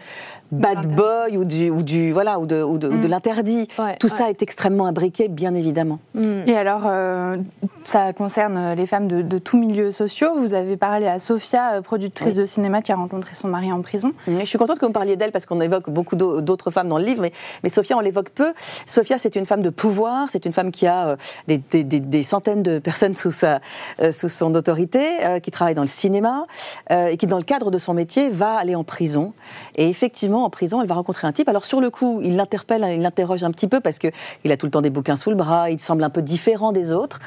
bad 0.51 0.87
boy 0.95 1.35
ou 1.37 1.43
du, 1.43 1.69
ou 1.69 1.83
du 1.83 2.13
voilà, 2.13 2.39
ou 2.39 2.45
de, 2.45 2.63
ou 2.63 2.77
de- 2.77 2.87
ou 2.87 2.97
de 2.97 3.07
l'interdit. 3.07 3.67
Ouais, 3.77 3.95
Tout 3.99 4.07
ouais. 4.09 4.17
ça 4.17 4.29
est 4.29 4.41
extrêmement 4.41 4.85
imbriqué, 4.85 5.27
bien 5.27 5.53
évidemment. 5.55 5.99
Mm. 6.15 6.43
Et 6.47 6.55
alors, 6.55 6.83
euh, 6.85 7.35
ça 7.83 7.96
concerne 8.15 8.73
les 8.73 8.85
femmes 8.87 9.07
de, 9.07 9.21
de 9.21 9.37
tous 9.37 9.57
milieux 9.57 9.91
sociaux. 9.91 10.29
Vous 10.37 10.53
avez 10.53 10.77
parlé 10.77 11.07
à 11.07 11.19
Sophia, 11.19 11.73
euh, 11.73 11.81
productrice 11.81 12.33
Oui. 12.33 12.39
de 12.41 12.45
cinéma, 12.45 12.81
qui 12.81 12.91
a 12.91 12.95
rencontré 12.95 13.33
son 13.33 13.47
mari 13.47 13.71
en 13.71 13.81
prison. 13.81 14.11
Je 14.27 14.45
suis 14.45 14.57
contente 14.57 14.79
que 14.79 14.85
vous 14.85 14.91
parliez 14.91 15.15
d'elle 15.15 15.31
parce 15.31 15.45
qu'on 15.45 15.61
évoque 15.61 15.89
beaucoup 15.89 16.15
d'au- 16.15 16.41
d'autres 16.41 16.71
femmes 16.71 16.87
dans 16.89 16.97
le 16.97 17.03
livre, 17.05 17.21
mais, 17.21 17.31
mais 17.63 17.69
Sophia, 17.69 17.97
on 17.97 17.99
l'évoque 17.99 18.29
peu. 18.29 18.53
Sophia, 18.85 19.17
c'est 19.17 19.35
une 19.35 19.45
femme 19.45 19.61
de 19.61 19.69
pouvoir, 19.69 20.27
c'est 20.29 20.45
une 20.45 20.53
femme 20.53 20.71
qui 20.71 20.85
a 20.87 21.07
euh, 21.09 21.15
des, 21.47 21.57
des- 21.57 21.83
des- 21.83 21.99
des 21.99 22.23
centaines 22.23 22.63
de 22.63 22.79
personnes 22.79 23.15
sous, 23.15 23.31
sa, 23.31 23.59
euh, 24.01 24.11
sous 24.11 24.29
son 24.29 24.53
autorité, 24.55 25.03
euh, 25.23 25.39
qui 25.39 25.51
travaille 25.51 25.75
dans 25.75 25.81
le 25.81 25.87
cinéma 25.87 26.45
euh, 26.91 27.07
et 27.07 27.17
qui, 27.17 27.25
dans 27.27 27.37
le 27.37 27.43
cadre 27.43 27.71
de 27.71 27.77
son 27.77 27.93
métier, 27.93 28.29
va 28.29 28.55
aller 28.55 28.75
en 28.75 28.83
prison. 28.83 29.33
Et 29.75 29.89
effectivement, 29.89 30.43
en 30.45 30.49
prison, 30.49 30.81
elle 30.81 30.87
va 30.87 30.95
rencontrer 30.95 31.27
un 31.27 31.31
type. 31.31 31.49
Alors, 31.49 31.65
sur 31.65 31.81
le 31.81 31.89
coup, 31.89 32.21
il 32.23 32.35
l'interpelle, 32.35 32.85
il 32.91 33.01
l'interroge 33.01 33.43
un 33.43 33.51
petit 33.51 33.67
peu 33.67 33.79
parce 33.79 33.97
qu'il 33.99 34.11
a 34.51 34.57
tout 34.57 34.65
le 34.65 34.71
temps 34.71 34.81
des 34.81 34.89
bouquins 34.89 35.15
sous 35.15 35.29
le 35.29 35.35
bras, 35.35 35.69
il 35.69 35.79
semble 35.79 36.03
un 36.03 36.09
peu 36.09 36.21
différent 36.21 36.71
des 36.71 36.93
autres. 36.93 37.19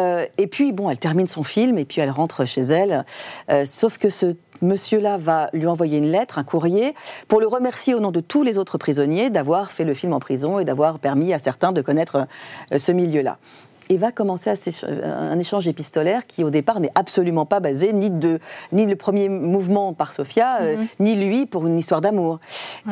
Euh, 0.00 0.26
et 0.38 0.46
puis, 0.46 0.72
bon, 0.72 0.90
elle 0.90 0.98
termine 0.98 1.26
son 1.26 1.42
film 1.42 1.78
et 1.78 1.84
puis 1.84 2.00
elle 2.00 2.10
rentre 2.10 2.44
chez 2.44 2.62
elle. 2.62 3.04
Euh, 3.50 3.64
sauf 3.64 3.98
que 3.98 4.10
ce 4.10 4.34
monsieur-là 4.62 5.16
va 5.16 5.48
lui 5.52 5.66
envoyer 5.66 5.98
une 5.98 6.10
lettre, 6.10 6.38
un 6.38 6.44
courrier, 6.44 6.94
pour 7.28 7.40
le 7.40 7.46
remercier 7.46 7.94
au 7.94 8.00
nom 8.00 8.10
de 8.10 8.20
tous 8.20 8.42
les 8.42 8.58
autres 8.58 8.78
prisonniers 8.78 9.30
d'avoir 9.30 9.70
fait 9.70 9.84
le 9.84 9.94
film 9.94 10.12
en 10.12 10.18
prison 10.18 10.58
et 10.58 10.64
d'avoir 10.64 10.98
permis 10.98 11.32
à 11.32 11.38
certains 11.38 11.72
de 11.72 11.82
connaître 11.82 12.26
euh, 12.72 12.78
ce 12.78 12.92
milieu-là 12.92 13.38
et 13.90 13.96
va 13.96 14.12
commencer 14.12 14.52
un 15.04 15.38
échange 15.38 15.66
épistolaire 15.66 16.26
qui, 16.28 16.44
au 16.44 16.50
départ, 16.50 16.78
n'est 16.78 16.92
absolument 16.94 17.44
pas 17.44 17.58
basé 17.58 17.92
ni, 17.92 18.10
de, 18.10 18.38
ni 18.70 18.86
le 18.86 18.94
premier 18.94 19.28
mouvement 19.28 19.92
par 19.94 20.12
Sophia, 20.12 20.58
euh, 20.60 20.76
mhm. 20.76 20.86
ni 21.00 21.16
lui 21.16 21.44
pour 21.44 21.66
une 21.66 21.76
histoire 21.76 22.00
d'amour. 22.00 22.38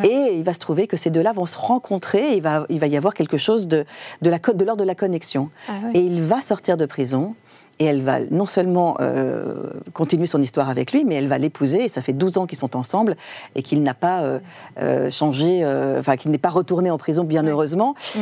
Et 0.03 0.33
il 0.35 0.43
va 0.43 0.53
se 0.53 0.59
trouver 0.59 0.89
que 0.89 0.97
ces 0.97 1.11
deux-là 1.11 1.33
vont 1.33 1.47
se 1.47 1.57
rencontrer 1.57 2.33
et 2.33 2.37
il 2.37 2.43
va, 2.43 2.67
il 2.69 2.81
va 2.81 2.89
y 2.89 2.97
avoir 2.97 3.15
quelque 3.15 3.37
chose 3.37 3.69
de, 3.69 3.85
de 4.23 4.31
l'ordre 4.65 4.77
de 4.77 4.85
la 4.85 4.97
connexion. 4.97 5.51
Ah 5.69 5.75
et 5.95 6.01
il 6.01 6.21
va 6.21 6.41
sortir 6.41 6.77
de 6.77 6.85
prison. 6.85 7.37
Et 7.81 7.85
elle 7.85 8.03
va 8.03 8.19
non 8.19 8.47
seulement 8.47 8.97
euh, 9.01 9.71
continuer 9.93 10.27
son 10.27 10.43
histoire 10.43 10.69
avec 10.69 10.91
lui, 10.91 11.05
mais 11.05 11.15
elle 11.15 11.29
va 11.29 11.39
l'épouser. 11.39 11.85
Et 11.85 11.89
ça 11.89 12.03
fait 12.03 12.13
12 12.13 12.39
ans 12.39 12.47
qu'ils 12.47 12.59
sont 12.59 12.75
ensemble 12.75 13.17
et 13.55 13.63
qu'il 13.63 13.85
n'a 13.85 13.95
pas 13.95 14.41
euh, 14.83 15.11
changé, 15.11 15.65
enfin 15.97 16.17
qu'il 16.17 16.33
n'est 16.33 16.39
pas 16.39 16.49
retourné 16.49 16.91
en 16.91 16.99
prison, 16.99 17.23
bien 17.23 17.47
heureusement. 17.47 17.95
Mm. 18.17 18.21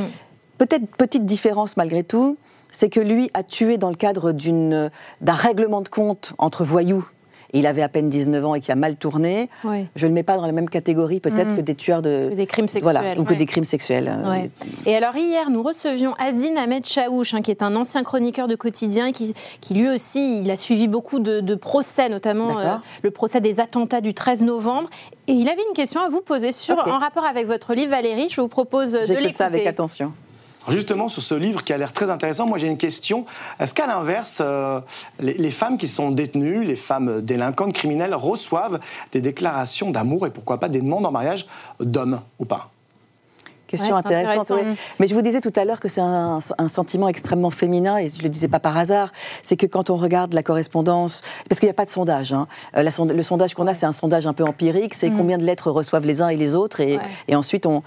Peut-être 0.58 0.86
petite 0.98 1.24
différence 1.24 1.78
malgré 1.78 2.02
tout, 2.02 2.36
c'est 2.70 2.88
que 2.88 3.00
lui 3.00 3.30
a 3.34 3.42
tué 3.42 3.78
dans 3.78 3.90
le 3.90 3.96
cadre 3.96 4.32
d'un 4.32 5.34
règlement 5.34 5.80
de 5.80 5.88
compte 5.88 6.34
entre 6.38 6.64
voyous. 6.64 7.06
Et 7.52 7.60
il 7.60 7.66
avait 7.66 7.82
à 7.82 7.88
peine 7.88 8.10
19 8.10 8.44
ans 8.44 8.54
et 8.54 8.60
qui 8.60 8.72
a 8.72 8.74
mal 8.74 8.96
tourné. 8.96 9.48
Je 9.64 10.04
ne 10.04 10.08
le 10.08 10.14
mets 10.14 10.22
pas 10.22 10.36
dans 10.36 10.46
la 10.46 10.52
même 10.52 10.68
catégorie 10.68 11.20
peut-être 11.20 11.52
mm. 11.52 11.56
que 11.56 11.60
des 11.60 11.74
tueurs 11.74 12.02
de... 12.02 12.32
des 12.34 12.46
crimes 12.46 12.68
sexuels. 12.68 13.16
ou 13.18 13.24
que 13.24 13.34
des 13.34 13.46
crimes 13.46 13.64
sexuels. 13.64 14.10
Et 14.84 14.96
alors 14.96 15.16
hier, 15.16 15.48
nous 15.50 15.62
recevions 15.62 16.14
Azine 16.18 16.58
Ahmed 16.58 16.84
Chaouch, 16.84 17.34
hein, 17.34 17.42
qui 17.42 17.50
est 17.50 17.62
un 17.62 17.76
ancien 17.76 18.02
chroniqueur 18.02 18.48
de 18.48 18.56
quotidien, 18.56 19.12
qui, 19.12 19.34
qui 19.60 19.74
lui 19.74 19.88
aussi, 19.88 20.40
il 20.40 20.50
a 20.50 20.56
suivi 20.56 20.88
beaucoup 20.88 21.18
de, 21.20 21.54
procès, 21.54 22.08
notamment 22.08 22.58
euh, 22.58 22.74
le 23.02 23.10
procès 23.10 23.40
des 23.40 23.60
attentats 23.60 24.00
du 24.00 24.12
13 24.12 24.44
novembre. 24.44 24.90
Et 25.26 25.32
il 25.32 25.48
avait 25.48 25.62
une 25.68 25.74
question 25.74 26.00
à 26.00 26.08
vous 26.08 26.20
poser 26.20 26.52
sur, 26.52 26.76
en 26.86 26.98
rapport 26.98 27.24
avec 27.24 27.46
votre 27.46 27.74
livre, 27.74 27.90
Valérie. 27.90 28.28
Je 28.28 28.40
vous 28.40 28.48
propose 28.48 28.92
de 28.92 29.14
l'écouter. 29.14 29.32
ça 29.32 29.46
avec 29.46 29.66
attention. 29.66 30.12
Justement, 30.68 31.08
sur 31.08 31.22
ce 31.22 31.34
livre 31.34 31.62
qui 31.62 31.72
a 31.72 31.78
l'air 31.78 31.92
très 31.92 32.10
intéressant, 32.10 32.46
moi 32.46 32.58
j'ai 32.58 32.66
une 32.66 32.78
question. 32.78 33.24
Est-ce 33.60 33.74
qu'à 33.74 33.86
l'inverse, 33.86 34.42
euh, 34.44 34.80
les, 35.20 35.50
femmes 35.50 35.78
qui 35.78 35.88
sont 35.88 36.10
détenues, 36.10 36.64
les 36.64 36.76
femmes 36.76 37.20
délinquantes, 37.20 37.72
criminelles, 37.72 38.14
reçoivent 38.14 38.80
des 39.12 39.20
déclarations 39.20 39.90
d'amour 39.90 40.26
et 40.26 40.30
pourquoi 40.30 40.58
pas 40.58 40.68
des 40.68 40.80
demandes 40.80 41.06
en 41.06 41.12
mariage 41.12 41.46
d'hommes 41.80 42.20
ou 42.38 42.44
pas? 42.44 42.70
Question 43.66 43.96
intéressante. 43.96 44.52
Mais 45.00 45.08
je 45.08 45.14
vous 45.14 45.22
disais 45.22 45.40
tout 45.40 45.52
à 45.56 45.64
l'heure 45.64 45.80
que 45.80 45.88
c'est 45.88 46.00
un, 46.00 46.40
sentiment 46.68 47.08
extrêmement 47.08 47.50
féminin, 47.50 47.96
et 47.96 48.08
je 48.08 48.18
ne 48.18 48.22
le 48.24 48.28
disais 48.28 48.48
pas 48.48 48.60
par 48.60 48.76
hasard. 48.76 49.12
C'est 49.42 49.56
que 49.56 49.66
quand 49.66 49.90
on 49.90 49.96
regarde 49.96 50.34
la 50.34 50.42
correspondance, 50.42 51.22
parce 51.48 51.58
qu'il 51.58 51.66
n'y 51.66 51.70
a 51.70 51.74
pas 51.74 51.84
de 51.84 51.90
sondage, 51.90 52.32
hein, 52.32 52.46
euh, 52.76 52.82
le 52.82 53.22
sondage 53.22 53.54
qu'on 53.54 53.66
a, 53.66 53.74
c'est 53.74 53.86
un 53.86 53.92
sondage 53.92 54.26
un 54.26 54.32
peu 54.32 54.44
empirique, 54.44 54.94
c'est 54.94 55.10
mm. 55.10 55.16
combien 55.16 55.38
de 55.38 55.44
lettres 55.44 55.70
reçoivent 55.70 56.06
les 56.06 56.22
uns 56.22 56.28
et 56.28 56.36
les 56.36 56.54
autres, 56.54 56.80
et, 56.80 56.98
ensuite 57.34 57.66
on, 57.66 57.82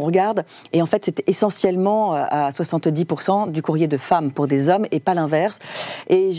regarde. 0.00 0.44
Et 0.72 0.82
en 0.82 0.86
fait, 0.86 1.04
c'est 1.04 1.22
essentiellement 1.28 2.14
euh, 2.14 2.24
à 2.30 2.50
70% 2.50 3.50
du 3.50 3.62
courrier 3.62 3.86
de 3.86 3.98
femmes 3.98 4.30
pour 4.32 4.46
des 4.46 4.68
hommes, 4.68 4.86
et 4.90 5.00
pas 5.00 5.14
l'inverse. 5.14 5.58
Et 6.08 6.32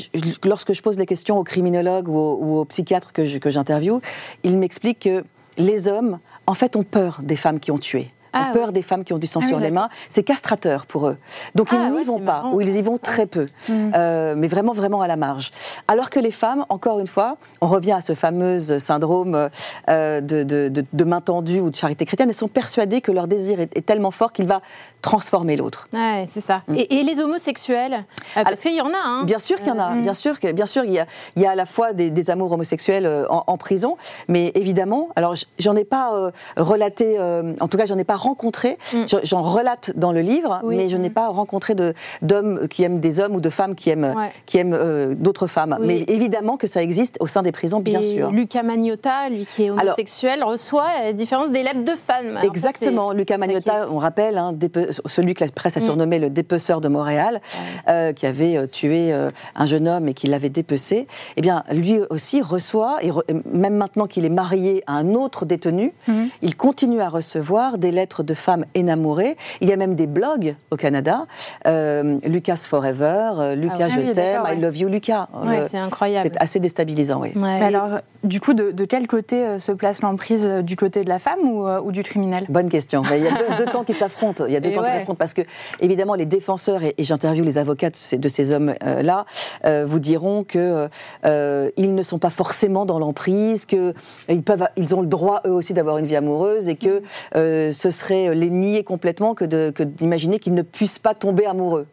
lorsque 0.43 0.73
je 0.73 0.81
pose 0.81 0.97
les 0.97 1.05
questions 1.05 1.37
aux 1.37 1.43
criminologues 1.43 2.09
ou 2.09 2.59
aux, 2.59 2.65
psychiatres 2.65 3.13
que 3.13 3.25
j'interviewe, 3.25 3.99
ils 4.43 4.57
m'expliquent 4.57 4.99
que 4.99 5.23
les 5.57 5.87
hommes, 5.87 6.19
en 6.47 6.53
fait, 6.53 6.75
ont 6.75 6.83
peur 6.83 7.19
des 7.21 7.35
femmes 7.35 7.59
qui 7.59 7.71
ont 7.71 7.77
tué 7.77 8.11
ah, 8.33 8.51
peur 8.53 8.71
des 8.71 8.81
femmes 8.81 9.03
qui 9.03 9.13
ont 9.13 9.17
du 9.17 9.27
sang 9.27 9.39
ah 9.43 9.47
sur 9.47 9.59
les 9.59 9.71
mains. 9.71 9.89
C'est 10.09 10.23
castrateur 10.23 10.85
pour 10.85 11.07
eux. 11.07 11.17
Donc 11.55 11.69
ils 11.71 11.77
ah 11.79 11.89
n'y 11.89 12.03
vont 12.03 12.19
pas, 12.19 12.45
ou 12.51 12.61
ils 12.61 12.75
y 12.75 12.81
vont 12.81 12.97
très 12.97 13.25
peu, 13.25 13.47
mm. 13.69 13.91
euh, 13.95 14.35
mais 14.37 14.47
vraiment, 14.47 14.73
vraiment 14.73 15.01
à 15.01 15.07
la 15.07 15.15
marge. 15.15 15.51
Alors 15.87 16.09
que 16.09 16.19
les 16.19 16.31
femmes, 16.31 16.65
encore 16.69 16.99
une 16.99 17.07
fois, 17.07 17.37
on 17.61 17.67
revient 17.67 17.93
à 17.93 18.01
ce 18.01 18.15
fameux 18.15 18.59
syndrome 18.59 19.49
euh, 19.89 20.21
de, 20.21 20.43
de, 20.43 21.03
main 21.03 21.21
tendue 21.21 21.59
ou 21.59 21.69
de 21.69 21.75
charité 21.75 22.05
chrétienne, 22.05 22.29
elles 22.29 22.35
sont 22.35 22.47
persuadées 22.47 23.01
que 23.01 23.11
leur 23.11 23.27
désir 23.27 23.59
est, 23.59 23.85
tellement 23.85 24.11
fort 24.11 24.31
qu'il 24.31 24.47
va 24.47 24.61
transformer 25.01 25.57
l'autre. 25.57 25.87
Ouais, 25.93 26.25
c'est 26.27 26.41
ça. 26.41 26.63
Mm. 26.67 26.75
Et, 26.89 27.03
les 27.03 27.19
homosexuels 27.19 28.05
euh, 28.37 28.43
Parce 28.43 28.61
qu'il 28.61 28.75
y 28.75 28.81
en 28.81 28.93
a. 28.93 29.03
Hein. 29.03 29.23
Bien 29.25 29.39
sûr 29.39 29.57
qu'il 29.57 29.67
y 29.67 29.71
en 29.71 29.79
a. 29.79 29.91
Mm. 29.91 30.01
Bien 30.01 30.13
sûr, 30.13 30.39
que, 30.39 30.51
bien 30.51 30.65
sûr, 30.65 30.85
il 30.85 30.93
y 30.93 30.99
a, 30.99 31.05
il 31.35 31.41
y 31.41 31.45
a 31.45 31.51
à 31.51 31.55
la 31.55 31.65
fois 31.65 31.93
des, 31.93 32.29
amours 32.29 32.51
homosexuels 32.53 33.27
en, 33.29 33.57
prison, 33.57 33.97
mais 34.29 34.51
évidemment, 34.55 35.09
alors 35.15 35.35
j'en 35.59 35.75
ai 35.75 35.83
pas 35.83 36.31
relaté, 36.55 37.19
en 37.19 37.67
tout 37.67 37.77
cas, 37.77 37.85
j'en 37.85 37.97
ai 37.97 38.03
pas 38.03 38.15
rencontré, 38.23 38.77
mm. 38.93 39.05
j'en 39.23 39.41
relate 39.41 39.91
dans 39.95 40.11
le 40.11 40.21
livre, 40.21 40.61
mais 40.63 40.89
je 40.89 40.97
n'ai 40.97 41.09
mm. 41.09 41.13
pas 41.13 41.27
rencontré 41.27 41.75
d'hommes 42.21 42.67
qui 42.67 42.83
aiment 42.83 42.99
des 42.99 43.19
hommes 43.19 43.35
ou 43.35 43.41
de 43.41 43.49
femmes 43.49 43.75
qui 43.75 43.89
aiment, 43.89 44.15
qui 44.45 44.57
aiment 44.57 44.73
euh, 44.73 45.13
d'autres 45.15 45.47
femmes. 45.47 45.77
Mais 45.79 46.03
évidemment 46.07 46.57
que 46.57 46.67
ça 46.67 46.81
existe 46.81 47.17
au 47.19 47.27
sein 47.27 47.41
des 47.41 47.51
prisons, 47.51 47.79
bien 47.79 47.99
Et 47.99 48.15
sûr. 48.15 48.31
Lucas 48.31 48.63
Magnotta, 48.63 49.29
lui 49.29 49.45
qui 49.45 49.65
est 49.65 49.69
homosexuel, 49.69 50.43
reçoit 50.43 50.87
la 51.03 51.13
différence 51.13 51.51
des 51.51 51.63
lèvres 51.63 51.83
de 51.83 51.95
femmes. 51.95 52.39
exactement. 52.43 53.11
Lucas 53.11 53.37
Magnotta, 53.37 53.87
on 53.91 53.97
rappelle, 53.97 54.37
hein, 54.37 54.53
celui 55.05 55.33
que 55.33 55.43
la 55.43 55.51
presse 55.51 55.77
a 55.77 55.79
mm. 55.79 55.83
surnommé 55.83 56.19
le 56.19 56.29
dépeceur 56.29 56.81
de 56.81 56.87
Montréal, 56.87 57.41
euh, 57.87 58.13
qui 58.13 58.25
avait 58.25 58.57
euh, 58.57 58.67
tué 58.67 59.13
un 59.55 59.65
jeune 59.65 59.87
homme 59.87 60.07
et 60.07 60.13
qui 60.13 60.27
l'avait 60.27 60.49
dépecé. 60.49 61.07
Eh 61.37 61.41
bien, 61.41 61.63
lui 61.71 61.99
aussi 62.09 62.41
reçoit, 62.41 62.97
et 63.03 63.11
même 63.51 63.75
maintenant 63.75 64.07
qu'il 64.07 64.25
est 64.25 64.29
marié 64.29 64.83
à 64.87 64.93
un 64.93 65.13
autre 65.13 65.45
détenu, 65.45 65.93
il 66.41 66.55
continue 66.55 67.01
à 67.01 67.09
recevoir 67.09 67.77
des 67.77 67.91
lettres 67.91 68.12
de 68.21 68.35
femmes 68.35 68.65
énamourées. 68.75 69.37
Il 69.61 69.69
y 69.69 69.73
a 69.73 69.77
même 69.77 69.95
des 69.95 70.07
blogs 70.07 70.55
au 70.69 70.75
Canada. 70.75 71.25
Euh, 71.65 72.19
Lucas 72.25 72.57
Forever, 72.67 73.31
euh, 73.37 73.55
Lucas 73.55 73.75
ah 73.81 73.89
je 73.89 74.13
t'aime, 74.13 74.43
I 74.45 74.59
love 74.59 74.77
you 74.77 74.89
Lucas. 74.89 75.27
Euh, 75.35 75.65
c'est 75.67 75.77
incroyable. 75.77 76.29
C'est 76.31 76.41
assez 76.41 76.59
déstabilisant, 76.59 77.21
oui. 77.21 77.33
alors, 77.61 77.99
du 78.23 78.39
coup, 78.39 78.53
de, 78.53 78.85
quel 78.85 79.07
côté 79.07 79.57
se 79.57 79.71
place 79.71 80.01
l'emprise 80.01 80.47
Du 80.63 80.75
côté 80.75 81.03
de 81.03 81.09
la 81.09 81.19
femme 81.19 81.39
ou, 81.43 81.91
du 81.91 82.03
criminel? 82.03 82.45
Bonne 82.49 82.69
question. 82.69 83.01
Il 83.13 83.23
y 83.23 83.27
a 83.27 83.57
deux, 83.57 83.65
camps 83.65 83.83
qui 83.83 83.93
s'affrontent. 83.93 84.45
Il 84.45 84.53
y 84.53 84.57
a 84.57 84.59
deux 84.59 84.71
camps 84.71 84.83
qui 84.83 84.91
s'affrontent 84.91 85.15
parce 85.15 85.33
que, 85.33 85.41
évidemment, 85.79 86.15
les 86.15 86.25
défenseurs, 86.25 86.83
et, 86.83 86.93
j'interviewe 86.99 87.43
les 87.43 87.57
avocats 87.57 87.89
de 87.89 87.95
ces, 87.95 88.17
de 88.17 88.27
ces 88.27 88.51
hommes-là, 88.51 89.25
vous 89.85 89.99
diront 89.99 90.43
qu'ils 90.43 90.89
ils 91.77 91.95
ne 91.95 92.03
sont 92.03 92.19
pas 92.19 92.29
forcément 92.29 92.85
dans 92.85 92.99
l'emprise, 92.99 93.65
qu'ils 93.65 93.93
ils 94.27 94.95
ont 94.95 95.01
le 95.01 95.07
droit, 95.07 95.41
eux 95.45 95.51
aussi, 95.51 95.73
d'avoir 95.73 95.97
une 95.97 96.05
vie 96.05 96.15
amoureuse 96.15 96.69
et 96.69 96.75
que 96.75 97.01
ce 97.33 97.89
serait 97.89 98.02
euh, 98.11 98.33
les 98.33 98.49
nier 98.49 98.83
complètement 98.83 99.33
que 99.35 99.45
d'imaginer 99.83 100.39
qu'ils 100.39 100.53
ne 100.53 100.61
puissent 100.61 100.99
pas 100.99 101.13
tomber 101.13 101.45
amoureux. 101.45 101.87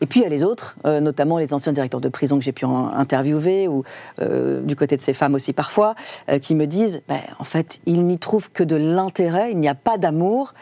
Et 0.00 0.06
puis 0.06 0.20
il 0.20 0.22
y 0.22 0.26
a 0.26 0.28
les 0.28 0.44
autres, 0.44 0.76
euh, 0.86 1.00
notamment 1.00 1.38
les 1.38 1.54
anciens 1.54 1.72
directeurs 1.72 2.00
de 2.00 2.08
prison 2.08 2.38
que 2.38 2.44
j'ai 2.44 2.52
pu 2.52 2.64
interviewer, 2.64 3.68
ou 3.68 3.84
euh, 4.20 4.60
du 4.62 4.76
côté 4.76 4.96
de 4.96 5.02
ces 5.02 5.12
femmes 5.12 5.34
aussi 5.34 5.52
parfois, 5.52 5.94
qui 6.40 6.54
me 6.54 6.66
disent, 6.66 7.02
ben, 7.08 7.20
en 7.38 7.44
fait, 7.44 7.80
ils 7.86 8.04
n'y 8.04 8.18
trouvent 8.18 8.50
que 8.50 8.62
de 8.64 8.76
l'intérêt, 8.76 9.50
il 9.52 9.58
n'y 9.58 9.68
a 9.68 9.74
pas 9.74 9.98
d'amour, 9.98 10.54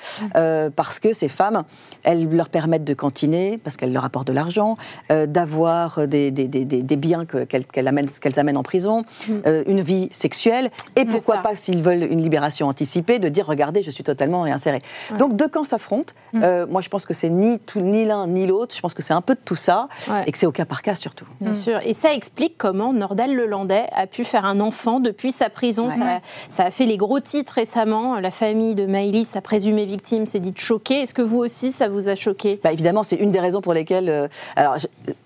parce 0.77 0.99
que 0.99 1.13
ces 1.13 1.29
femmes, 1.29 1.63
elles 2.05 2.29
leur 2.29 2.49
permettent 2.49 2.85
de 2.85 2.95
cantiner, 2.95 3.59
parce 3.59 3.77
qu'elles 3.77 3.93
leur 3.93 4.05
apportent 4.05 4.27
de 4.27 4.33
l'argent, 4.33 4.77
d'avoir 5.09 6.07
des, 6.07 6.31
des, 6.31 6.49
des, 6.49 6.97
biens 6.97 7.25
qu'elles 7.25 8.39
amènent, 8.39 8.57
en 8.57 8.63
prison, 8.63 9.05
mm. 9.29 9.33
une 9.67 9.81
vie 9.81 10.09
sexuelle, 10.13 10.71
et 10.97 11.05
pourquoi 11.05 11.39
pas, 11.39 11.55
s'ils 11.55 11.83
veulent 11.83 12.05
une 12.11 12.23
libération 12.23 12.69
anticipée, 12.69 13.19
de 13.19 13.29
dire, 13.29 13.47
regardez, 13.47 13.83
je 13.83 13.91
suis 13.91 14.05
totalement 14.05 14.43
réinséré. 14.43 14.81
Donc 15.19 15.37
deux 15.37 15.49
camps 15.49 15.65
s'affrontent. 15.65 16.15
Mm. 16.33 16.65
moi, 16.71 16.81
je 16.81 16.89
pense 16.89 17.07
que 17.07 17.15
c'est 17.15 17.31
ni, 17.31 17.59
ni 17.77 18.05
l'un 18.05 18.27
ni 18.27 18.47
l'autre, 18.47 18.75
je 18.75 18.81
pense 18.81 18.95
que 18.95 19.03
c'est 19.03 19.15
un 19.15 19.21
peu 19.21 19.30
de 19.35 19.41
tout 19.45 19.57
ça 19.57 19.89
et 20.27 20.33
que 20.33 20.39
c'est 20.39 20.47
au 20.47 20.53
cas 20.53 20.65
par 20.65 20.83
cas 20.83 20.95
surtout. 20.95 21.27
Bien 21.41 21.55
sûr. 21.55 21.81
Et 21.85 21.95
ça 21.95 22.15
explique 22.15 22.57
comment 22.59 22.93
Nordal 22.93 23.35
Lelandais 23.35 23.87
a 23.93 24.07
pu 24.07 24.25
faire 24.25 24.45
un 24.45 24.61
enfant 24.61 25.01
depuis 25.01 25.33
sa 25.33 25.51
prison. 25.51 25.89
Ça, 26.49 26.65
a 26.65 26.71
fait 26.71 26.87
les 26.87 26.97
gros 26.97 27.21
titres 27.21 27.55
récemment. 27.55 28.19
La 28.21 28.31
famille 28.31 28.75
de 28.75 28.87
Maëlys, 28.87 29.27
sa 29.27 29.41
présumée 29.41 29.85
victime, 29.85 30.27
s'est 30.27 30.41
dit 30.41 30.53
choquée. 30.57 31.03
Est-ce 31.03 31.15
que 31.15 31.23
vous 31.23 31.39
aussi, 31.39 31.73
ça 31.73 31.89
vous 31.89 32.09
a 32.09 32.15
choqué? 32.15 32.61
Bah, 32.63 32.73
Évidemment, 32.73 33.03
c'est 33.03 33.17
une 33.17 33.31
des 33.31 33.41
raisons 33.41 33.61
pour 33.61 33.75
lesquelles. 33.75 34.09
Euh, 34.09 34.29
alors, 34.57 34.77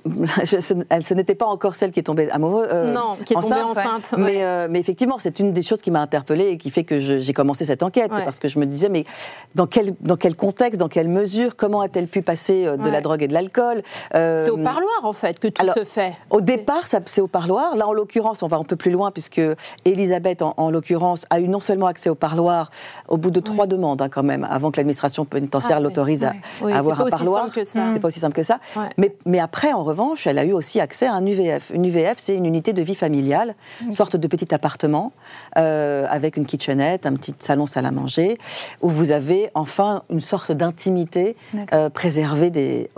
elle, 0.91 1.05
ce 1.05 1.15
n'était 1.15 1.35
pas 1.35 1.47
encore 1.47 1.77
celle 1.77 1.93
qui 1.93 2.01
est 2.01 2.05
tombée 2.05 2.31
amoureuse. 2.31 2.69
Euh, 2.71 2.93
non, 2.93 3.17
qui 3.25 3.35
est 3.35 3.41
tombée 3.41 3.63
enceinte. 3.63 4.15
mais, 4.19 4.43
euh, 4.43 4.69
mais, 4.71 4.81
effectivement, 4.81 5.17
c'est 5.19 5.39
une 5.41 5.53
des 5.53 5.63
choses 5.63 5.81
qui 5.81 5.91
m'a 5.91 6.01
interpellée 6.01 6.49
et 6.49 6.57
qui 6.57 6.71
fait 6.71 6.85
que 6.85 6.99
j'ai 6.99 7.33
commencé 7.33 7.65
cette 7.65 7.83
enquête. 7.83 8.11
C'est 8.15 8.25
parce 8.25 8.41
que 8.41 8.49
je 8.49 8.59
me 8.59 8.67
disais, 8.67 8.89
mais 8.89 9.05
dans 9.55 9.67
quel, 9.67 9.95
dans 10.01 10.17
quel 10.17 10.37
contexte, 10.37 10.81
dans 10.81 10.89
quelle 10.89 11.09
mesure, 11.09 11.57
comment 11.57 11.81
a-t-elle 11.81 12.09
pu 12.09 12.23
passer 12.23 12.65
de 12.65 12.89
la 12.89 13.01
drogue 13.01 13.23
et 13.23 13.29
de 13.29 13.35
l'alcool? 13.35 13.83
C'est 14.13 14.51
au 14.51 14.59
euh, 14.59 14.65
parloir, 14.65 15.05
en 15.05 15.13
fait, 15.13 15.39
que 15.39 15.49
tout 15.49 15.67
se 15.75 15.85
fait. 15.85 16.15
Au 16.31 16.41
départ, 16.41 16.85
c'est 17.07 17.21
au 17.21 17.27
parloir. 17.27 17.77
Là, 17.77 17.89
en 17.89 17.93
l'occurrence, 17.93 18.43
on 18.43 18.47
va 18.47 18.57
un 18.57 18.65
peu 18.65 18.77
plus 18.77 18.91
loin, 18.91 19.11
puisque 19.11 19.41
Elisabeth, 19.85 20.43
en, 20.43 20.71
l'occurrence, 20.71 21.27
a 21.31 21.41
eu 21.41 21.49
non 21.49 21.61
seulement 21.61 21.87
accès 21.87 22.11
au 22.11 22.15
parloir 22.15 22.71
au 23.09 23.17
bout 23.17 23.31
de 23.31 23.41
trois 23.41 23.67
demandes, 23.67 24.03
hein, 24.03 24.09
quand 24.09 24.23
même, 24.23 24.47
avant 24.51 24.71
que 24.71 24.79
l'administration 24.79 25.25
pénitentiaire 25.25 25.79
ah, 25.79 25.81
l'autorise 25.81 26.25
à, 26.25 26.35
avoir 26.63 27.01
un 27.01 27.09
parloir. 27.09 27.49
C'est 27.65 28.01
pas 28.01 28.09
aussi 28.09 28.21
simple 28.21 28.35
que 28.35 28.43
ça. 28.43 28.59
Mais, 28.99 29.15
mais 29.27 29.41
après, 29.41 29.73
en 29.73 29.85
revanche, 29.85 30.27
elle 30.27 30.39
a 30.39 30.45
eu 30.45 30.53
aussi 30.53 30.81
accès 30.81 31.07
à 31.07 31.15
un 31.15 31.27
UVF. 31.27 31.71
Une 31.75 31.85
UVF, 31.85 32.15
c'est 32.17 32.37
une 32.37 32.47
unité 32.47 32.73
de 32.73 32.83
vie 32.83 32.95
familiale, 32.95 33.55
une 33.83 33.93
sorte 33.93 34.17
de 34.17 34.27
petit 34.29 34.55
appartement, 34.55 35.13
euh, 35.59 36.07
avec 36.09 36.37
une 36.37 36.47
kitchenette, 36.47 37.07
un 37.07 37.15
petit 37.15 37.35
salon 37.39 37.67
salle 37.67 37.87
à 37.87 37.91
manger, 37.91 38.39
où 38.83 38.89
vous 38.89 39.13
avez 39.13 39.51
enfin 39.55 40.03
une 40.11 40.21
sorte 40.21 40.53
d'intimité 40.53 41.37
euh, 41.73 41.91
préservée 41.91 42.51
des, 42.51 42.91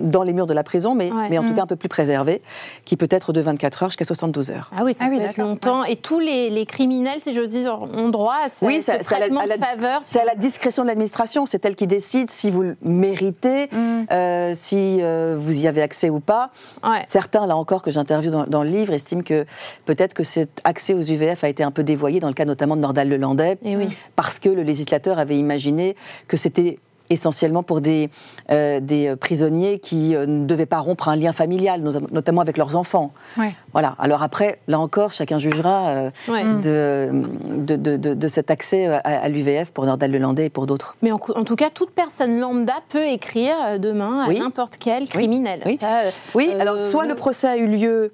dans 0.00 0.22
les 0.22 0.32
murs 0.32 0.46
de 0.46 0.54
la 0.54 0.62
prison, 0.64 0.94
mais, 0.94 1.10
Ouais. 1.12 1.28
mais 1.30 1.38
en 1.38 1.42
tout 1.42 1.50
Mm. 1.50 1.54
cas 1.56 1.62
un 1.62 1.66
peu 1.66 1.76
plus 1.76 1.88
préservé, 1.88 2.42
qui 2.84 2.96
peut 2.96 3.08
être 3.10 3.32
de 3.32 3.40
24 3.40 3.82
heures 3.82 3.88
jusqu'à 3.90 4.04
72 4.04 4.50
heures. 4.50 4.70
Ah 4.76 4.82
oui, 4.84 4.94
ça 4.94 5.04
Ah 5.06 5.10
oui, 5.10 5.18
peut 5.18 5.24
être 5.24 5.36
longtemps. 5.38 5.84
Et 5.84 5.96
tous 5.96 6.18
les, 6.20 6.50
les 6.50 6.66
criminels, 6.66 7.20
si 7.20 7.34
j'ose 7.34 7.48
dire, 7.50 7.78
ont 7.80 8.08
droit 8.08 8.36
à 8.44 8.48
ce, 8.48 8.64
Oui, 8.64 8.76
ce 8.76 8.82
ça- 8.82 8.92
c'est 9.02 9.14
à 9.14 9.18
la- 9.18 9.26
traitement 9.26 9.40
à 9.40 9.46
la- 9.46 9.56
de 9.56 9.62
faveur. 9.64 10.00
C'est 10.02 10.20
à 10.20 10.24
la 10.24 10.34
discrétion 10.34 10.82
de 10.82 10.88
l'administration, 10.88 11.46
c'est 11.46 11.64
elle 11.64 11.76
qui 11.76 11.86
décide 11.86 12.30
si 12.30 12.50
vous 12.50 12.62
le 12.62 12.76
méritez, 12.82 13.68
Mm. 13.72 14.04
euh, 14.12 14.52
si 14.56 14.98
euh, 15.02 15.36
vous 15.38 15.64
y 15.64 15.66
avez 15.66 15.82
accès 15.82 16.10
ou 16.10 16.20
pas. 16.20 16.50
Ouais. 16.84 17.02
Certains, 17.06 17.46
là 17.46 17.56
encore, 17.56 17.82
que 17.82 17.90
j'interviewe 17.90 18.30
dans, 18.30 18.44
dans 18.44 18.62
le 18.62 18.70
livre, 18.70 18.92
estiment 18.92 19.22
que 19.22 19.44
peut-être 19.86 20.14
que 20.14 20.22
cet 20.24 20.60
accès 20.64 20.94
aux 20.94 21.00
UVF 21.00 21.44
a 21.44 21.48
été 21.48 21.62
un 21.62 21.70
peu 21.70 21.82
dévoyé 21.82 22.20
dans 22.20 22.28
le 22.28 22.34
cas 22.34 22.44
notamment 22.44 22.76
de 22.76 22.80
Nordal 22.80 23.08
Lelandais, 23.08 23.58
Et 23.64 23.76
oui. 23.76 23.88
parce 24.16 24.38
que 24.38 24.48
le 24.48 24.62
législateur 24.62 25.18
avait 25.18 25.36
imaginé 25.36 25.96
que 26.28 26.36
c'était 26.36 26.78
essentiellement 27.10 27.62
pour 27.62 27.80
des, 27.80 28.08
euh, 28.50 28.80
des 28.80 29.14
prisonniers 29.16 29.78
qui 29.80 30.14
euh, 30.14 30.26
ne 30.26 30.46
devaient 30.46 30.64
pas 30.66 30.78
rompre 30.78 31.08
un 31.08 31.16
lien 31.16 31.32
familial, 31.32 31.82
not- 31.82 32.00
notamment 32.12 32.40
avec 32.40 32.56
leurs 32.56 32.76
enfants. 32.76 33.12
Ouais. 33.36 33.54
Voilà. 33.72 33.96
Alors 33.98 34.22
après, 34.22 34.60
là 34.68 34.78
encore, 34.78 35.12
chacun 35.12 35.38
jugera 35.38 35.88
euh, 35.88 36.10
Ouais. 36.28 36.44
de, 36.44 37.10
de, 37.58 37.76
de- 37.76 37.96
de- 37.96 38.14
de 38.14 38.28
cet 38.28 38.50
accès 38.50 38.86
à, 38.86 38.98
à 38.98 39.28
l'UVF 39.28 39.72
pour 39.72 39.84
Nordal 39.84 40.10
Lelandais 40.12 40.46
et 40.46 40.50
pour 40.50 40.66
d'autres. 40.66 40.96
Mais 41.02 41.10
en, 41.12 41.18
tout 41.18 41.56
cas, 41.56 41.70
toute 41.70 41.90
personne 41.90 42.38
lambda 42.38 42.74
peut 42.88 43.04
écrire 43.06 43.78
demain 43.78 44.20
à 44.24 44.28
Oui. 44.28 44.38
n'importe 44.38 44.76
quel 44.78 45.08
criminel. 45.08 45.62
Oui. 45.66 45.76
Ça, 45.78 46.00
Oui, 46.34 46.50
alors 46.60 46.80
soit 46.80 47.06
le 47.06 47.14
procès 47.16 47.48
a 47.48 47.56
eu 47.56 47.66
lieu, 47.66 48.12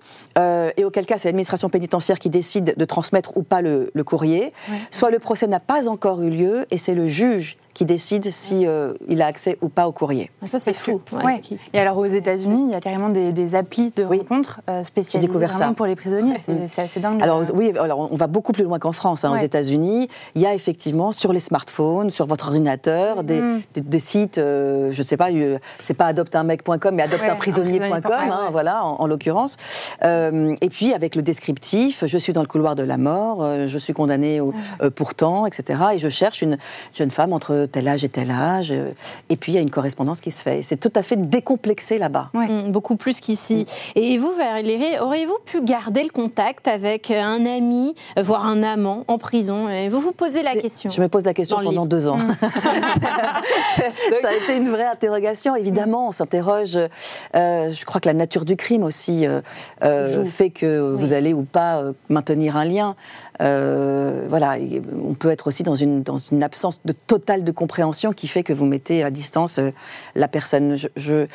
et 0.77 0.85
auquel 0.85 1.05
cas 1.07 1.19
c'est 1.19 1.29
l'administration 1.29 1.69
pénitentiaire 1.69 2.19
qui 2.19 2.31
décide 2.31 2.75
de 2.77 2.85
transmettre 2.85 3.37
ou 3.37 3.43
pas 3.43 3.61
le, 3.61 3.91
le 3.93 4.05
courrier, 4.05 4.53
Ouais. 4.71 4.77
soit 4.91 5.11
le 5.11 5.19
procès 5.19 5.47
n'a 5.47 5.61
pas 5.61 5.89
encore 5.89 6.23
eu 6.23 6.31
lieu, 6.31 6.67
et 6.71 6.79
c'est 6.79 6.95
le 6.95 7.07
juge 7.07 7.57
qui 7.77 7.85
décide 7.85 8.25
si 8.31 8.67
euh, 8.67 8.95
il 9.07 9.21
a 9.21 9.27
accès 9.27 9.59
ou 9.61 9.69
pas 9.69 9.87
au 9.87 9.93
courrier. 9.93 10.31
ça, 10.47 10.59
c'est 10.59 10.73
que- 10.73 10.79
fou. 10.79 11.01
ouais. 11.13 11.41
Et 11.75 11.79
alors 11.79 11.99
aux 11.99 12.07
États-Unis, 12.07 12.69
il 12.69 12.73
y 12.73 12.75
a 12.75 12.81
carrément 12.81 13.11
des, 13.11 13.33
des 13.33 13.55
applis 13.55 13.93
de 13.95 14.03
Oui. 14.05 14.19
rencontres 14.21 14.63
euh, 14.71 14.83
spécialisées 14.83 15.31
vraiment 15.31 15.59
ça. 15.59 15.73
pour 15.77 15.85
les 15.85 15.95
prisonniers. 15.95 16.37
C'est 16.39 16.67
c'est 16.69 16.81
assez 16.83 17.01
dingue. 17.01 17.23
Alors 17.23 17.43
oui, 17.53 17.73
alors 17.79 18.09
on 18.11 18.17
va 18.17 18.29
beaucoup 18.29 18.53
plus 18.53 18.65
loin 18.65 18.79
qu'en 18.79 18.93
France. 18.93 19.25
hein. 19.27 19.33
Aux. 19.35 19.37
États-Unis, 19.37 20.09
il 20.35 20.41
y 20.41 20.47
a 20.47 20.55
effectivement 20.55 21.13
sur 21.13 21.35
les 21.35 21.39
smartphones, 21.41 22.09
sur 22.11 22.25
votre 22.27 22.47
ordinateur, 22.47 23.23
des, 23.23 23.43
Mm. 23.43 23.61
des- 23.75 23.81
des 23.83 23.99
sites, 23.99 24.39
euh, 24.39 24.91
je 24.91 24.99
ne 24.99 25.05
sais 25.05 25.19
pas, 25.19 25.31
euh, 25.31 25.59
c'est 25.79 25.93
pas 25.95 26.07
adopteunmec.com, 26.07 26.95
mais 26.95 27.03
adopteunprisonnier.com, 27.03 27.93
unprisonnier.com, 27.93 28.31
hein, 28.33 28.49
voilà, 28.53 28.85
en, 28.87 28.97
en 29.03 29.07
l'occurrence. 29.07 29.57
Et 30.03 30.69
puis 30.71 30.95
avec 30.95 31.15
le 31.15 31.23
descriptif, 31.23 32.05
je 32.07 32.19
suis 32.19 32.33
dans 32.33 32.41
le 32.41 32.47
couloir 32.47 32.75
de 32.75 32.83
la 32.83 32.97
mort, 32.97 33.45
je 33.67 33.79
suis 33.79 33.93
condamné 33.93 34.41
au, 34.41 34.55
euh, 34.83 34.91
pour 34.91 35.15
temps, 35.15 35.45
etc. 35.47 35.83
Et 35.95 35.99
je 35.99 36.09
cherche 36.09 36.41
une 36.43 36.57
jeune 36.95 37.11
femme 37.11 37.33
entre 37.33 37.66
tel 37.67 37.89
âge 37.89 38.05
et 38.05 38.09
tel 38.09 38.31
âge. 38.31 38.71
euh, 38.73 38.91
et 39.29 39.37
puis 39.37 39.53
il 39.53 39.55
y 39.55 39.59
a 39.59 39.61
une 39.61 39.71
correspondance 39.71 40.21
qui 40.21 40.31
se 40.31 40.43
fait. 40.43 40.63
C'est 40.63 40.77
tout 40.77 40.93
à 40.95 41.03
fait 41.03 41.17
décomplexé 41.17 41.99
là-bas. 41.99 42.31
Ouais. 42.35 42.49
Mm, 42.49 42.71
beaucoup 42.73 42.97
plus 42.97 43.21
qu'ici. 43.21 43.65
Et 43.95 44.19
vous, 44.19 44.33
Valérie, 44.33 44.99
auriez-vous 45.01 45.39
pu 45.45 45.63
garder 45.63 46.03
le 46.03 46.11
contact 46.11 46.69
avec 46.69 47.11
un 47.11 47.45
ami, 47.47 47.95
euh, 48.19 48.23
voire 48.23 48.47
un 48.47 48.63
amant 48.63 49.05
en 49.09 49.19
prison? 49.19 49.69
Et 49.69 49.89
vous 49.89 50.01
vous 50.01 50.13
posez 50.13 50.43
la 50.43 50.55
question. 50.55 50.91
Je 50.91 51.01
me 51.01 51.09
pose 51.09 51.25
la 51.25 51.35
question 51.35 51.57
pendant 51.59 51.71
livre. 51.71 51.87
deux 51.87 52.09
ans. 52.09 52.19
ça 54.23 54.29
a 54.29 54.33
été 54.35 54.57
une 54.57 54.71
vraie 54.71 54.87
interrogation. 54.87 55.55
Évidemment, 55.57 56.09
on 56.09 56.13
s'interroge. 56.13 56.77
euh, 56.77 57.71
je 57.71 57.85
crois 57.85 58.01
que 58.01 58.09
la 58.09 58.15
nature 58.15 58.45
du 58.45 58.57
crime 58.57 58.83
aussi 58.85 59.27
euh, 59.27 59.41
euh, 59.83 60.25
fait 60.25 60.51
que 60.51 60.93
vous 60.93 61.13
allez 61.13 61.33
ou 61.35 61.43
pas 61.43 61.79
euh, 61.79 61.93
maintenir 62.09 62.57
un 62.57 62.65
lien. 62.65 62.97
Euh, 63.41 64.27
voilà, 64.29 64.57
on 65.07 65.15
peut 65.15 65.31
être 65.31 65.47
aussi 65.47 65.63
dans 65.63 65.75
une, 65.75 66.03
dans 66.03 66.17
une 66.17 66.43
absence 66.43 66.81
de 66.85 66.93
totale 66.93 67.45
de 67.45 67.53
compréhension 67.53 68.13
qui 68.13 68.29
fait 68.29 68.43
que 68.43 68.53
vous 68.53 68.67
mettez 68.67 69.03
à 69.03 69.11
distance 69.11 69.59
euh, 69.59 69.71
la 70.15 70.29
personne. 70.29 70.75
Je, 70.77 70.89
je, 70.97 71.27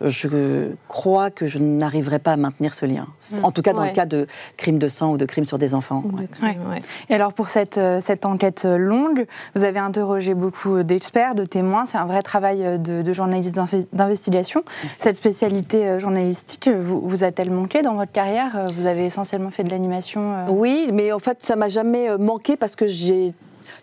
je 0.00 0.68
crois 0.88 1.30
que 1.30 1.46
je 1.46 1.58
n'arriverai 1.58 2.18
pas 2.18 2.32
à 2.32 2.36
maintenir 2.36 2.74
ce 2.74 2.84
lien. 2.86 3.06
En 3.42 3.50
tout 3.50 3.62
cas, 3.62 3.72
dans 3.72 3.80
Ouais. 3.82 3.88
le 3.88 3.94
cas 3.94 4.06
de 4.06 4.26
crimes 4.56 4.78
de 4.78 4.88
sang 4.88 5.12
ou 5.12 5.16
de 5.16 5.24
crimes 5.24 5.44
sur 5.44 5.58
des 5.58 5.74
enfants. 5.74 6.02
Ou 6.04 6.16
Ouais. 6.16 6.22
de 6.22 6.26
crime, 6.28 6.68
ouais. 6.70 6.78
Et 7.08 7.14
alors 7.14 7.32
pour 7.32 7.48
cette, 7.48 7.78
euh, 7.78 8.00
cette 8.00 8.26
enquête 8.26 8.64
longue, 8.64 9.26
vous 9.54 9.64
avez 9.64 9.78
interrogé 9.78 10.34
beaucoup 10.34 10.82
d'experts, 10.82 11.34
de 11.34 11.44
témoins. 11.44 11.86
C'est 11.86 11.98
un 11.98 12.06
vrai 12.06 12.22
travail 12.22 12.78
de, 12.78 13.02
de 13.02 13.12
journaliste 13.12 13.54
d'inve- 13.54 13.86
d'investigation. 13.92 14.62
Cette 14.92 15.16
spécialité 15.16 15.86
euh, 15.86 15.98
journalistique 15.98 16.68
vous, 16.68 17.00
vous 17.00 17.24
a-t-elle 17.24 17.50
manqué 17.50 17.82
dans 17.82 17.94
votre 17.94 18.12
carrière? 18.12 18.66
Vous 18.76 18.86
avez 18.86 19.06
essentiellement 19.06 19.50
fait 19.50 19.64
de 19.64 19.70
l'animation. 19.70 20.20
euh, 20.34 20.46
Oui, 20.50 20.90
mais 20.92 21.12
en 21.12 21.18
fait, 21.18 21.45
ça 21.46 21.54
m'a 21.54 21.68
jamais 21.68 22.10
euh, 22.10 22.18
manqué 22.18 22.56
parce 22.56 22.74
que 22.74 22.86
j'ai. 22.86 23.32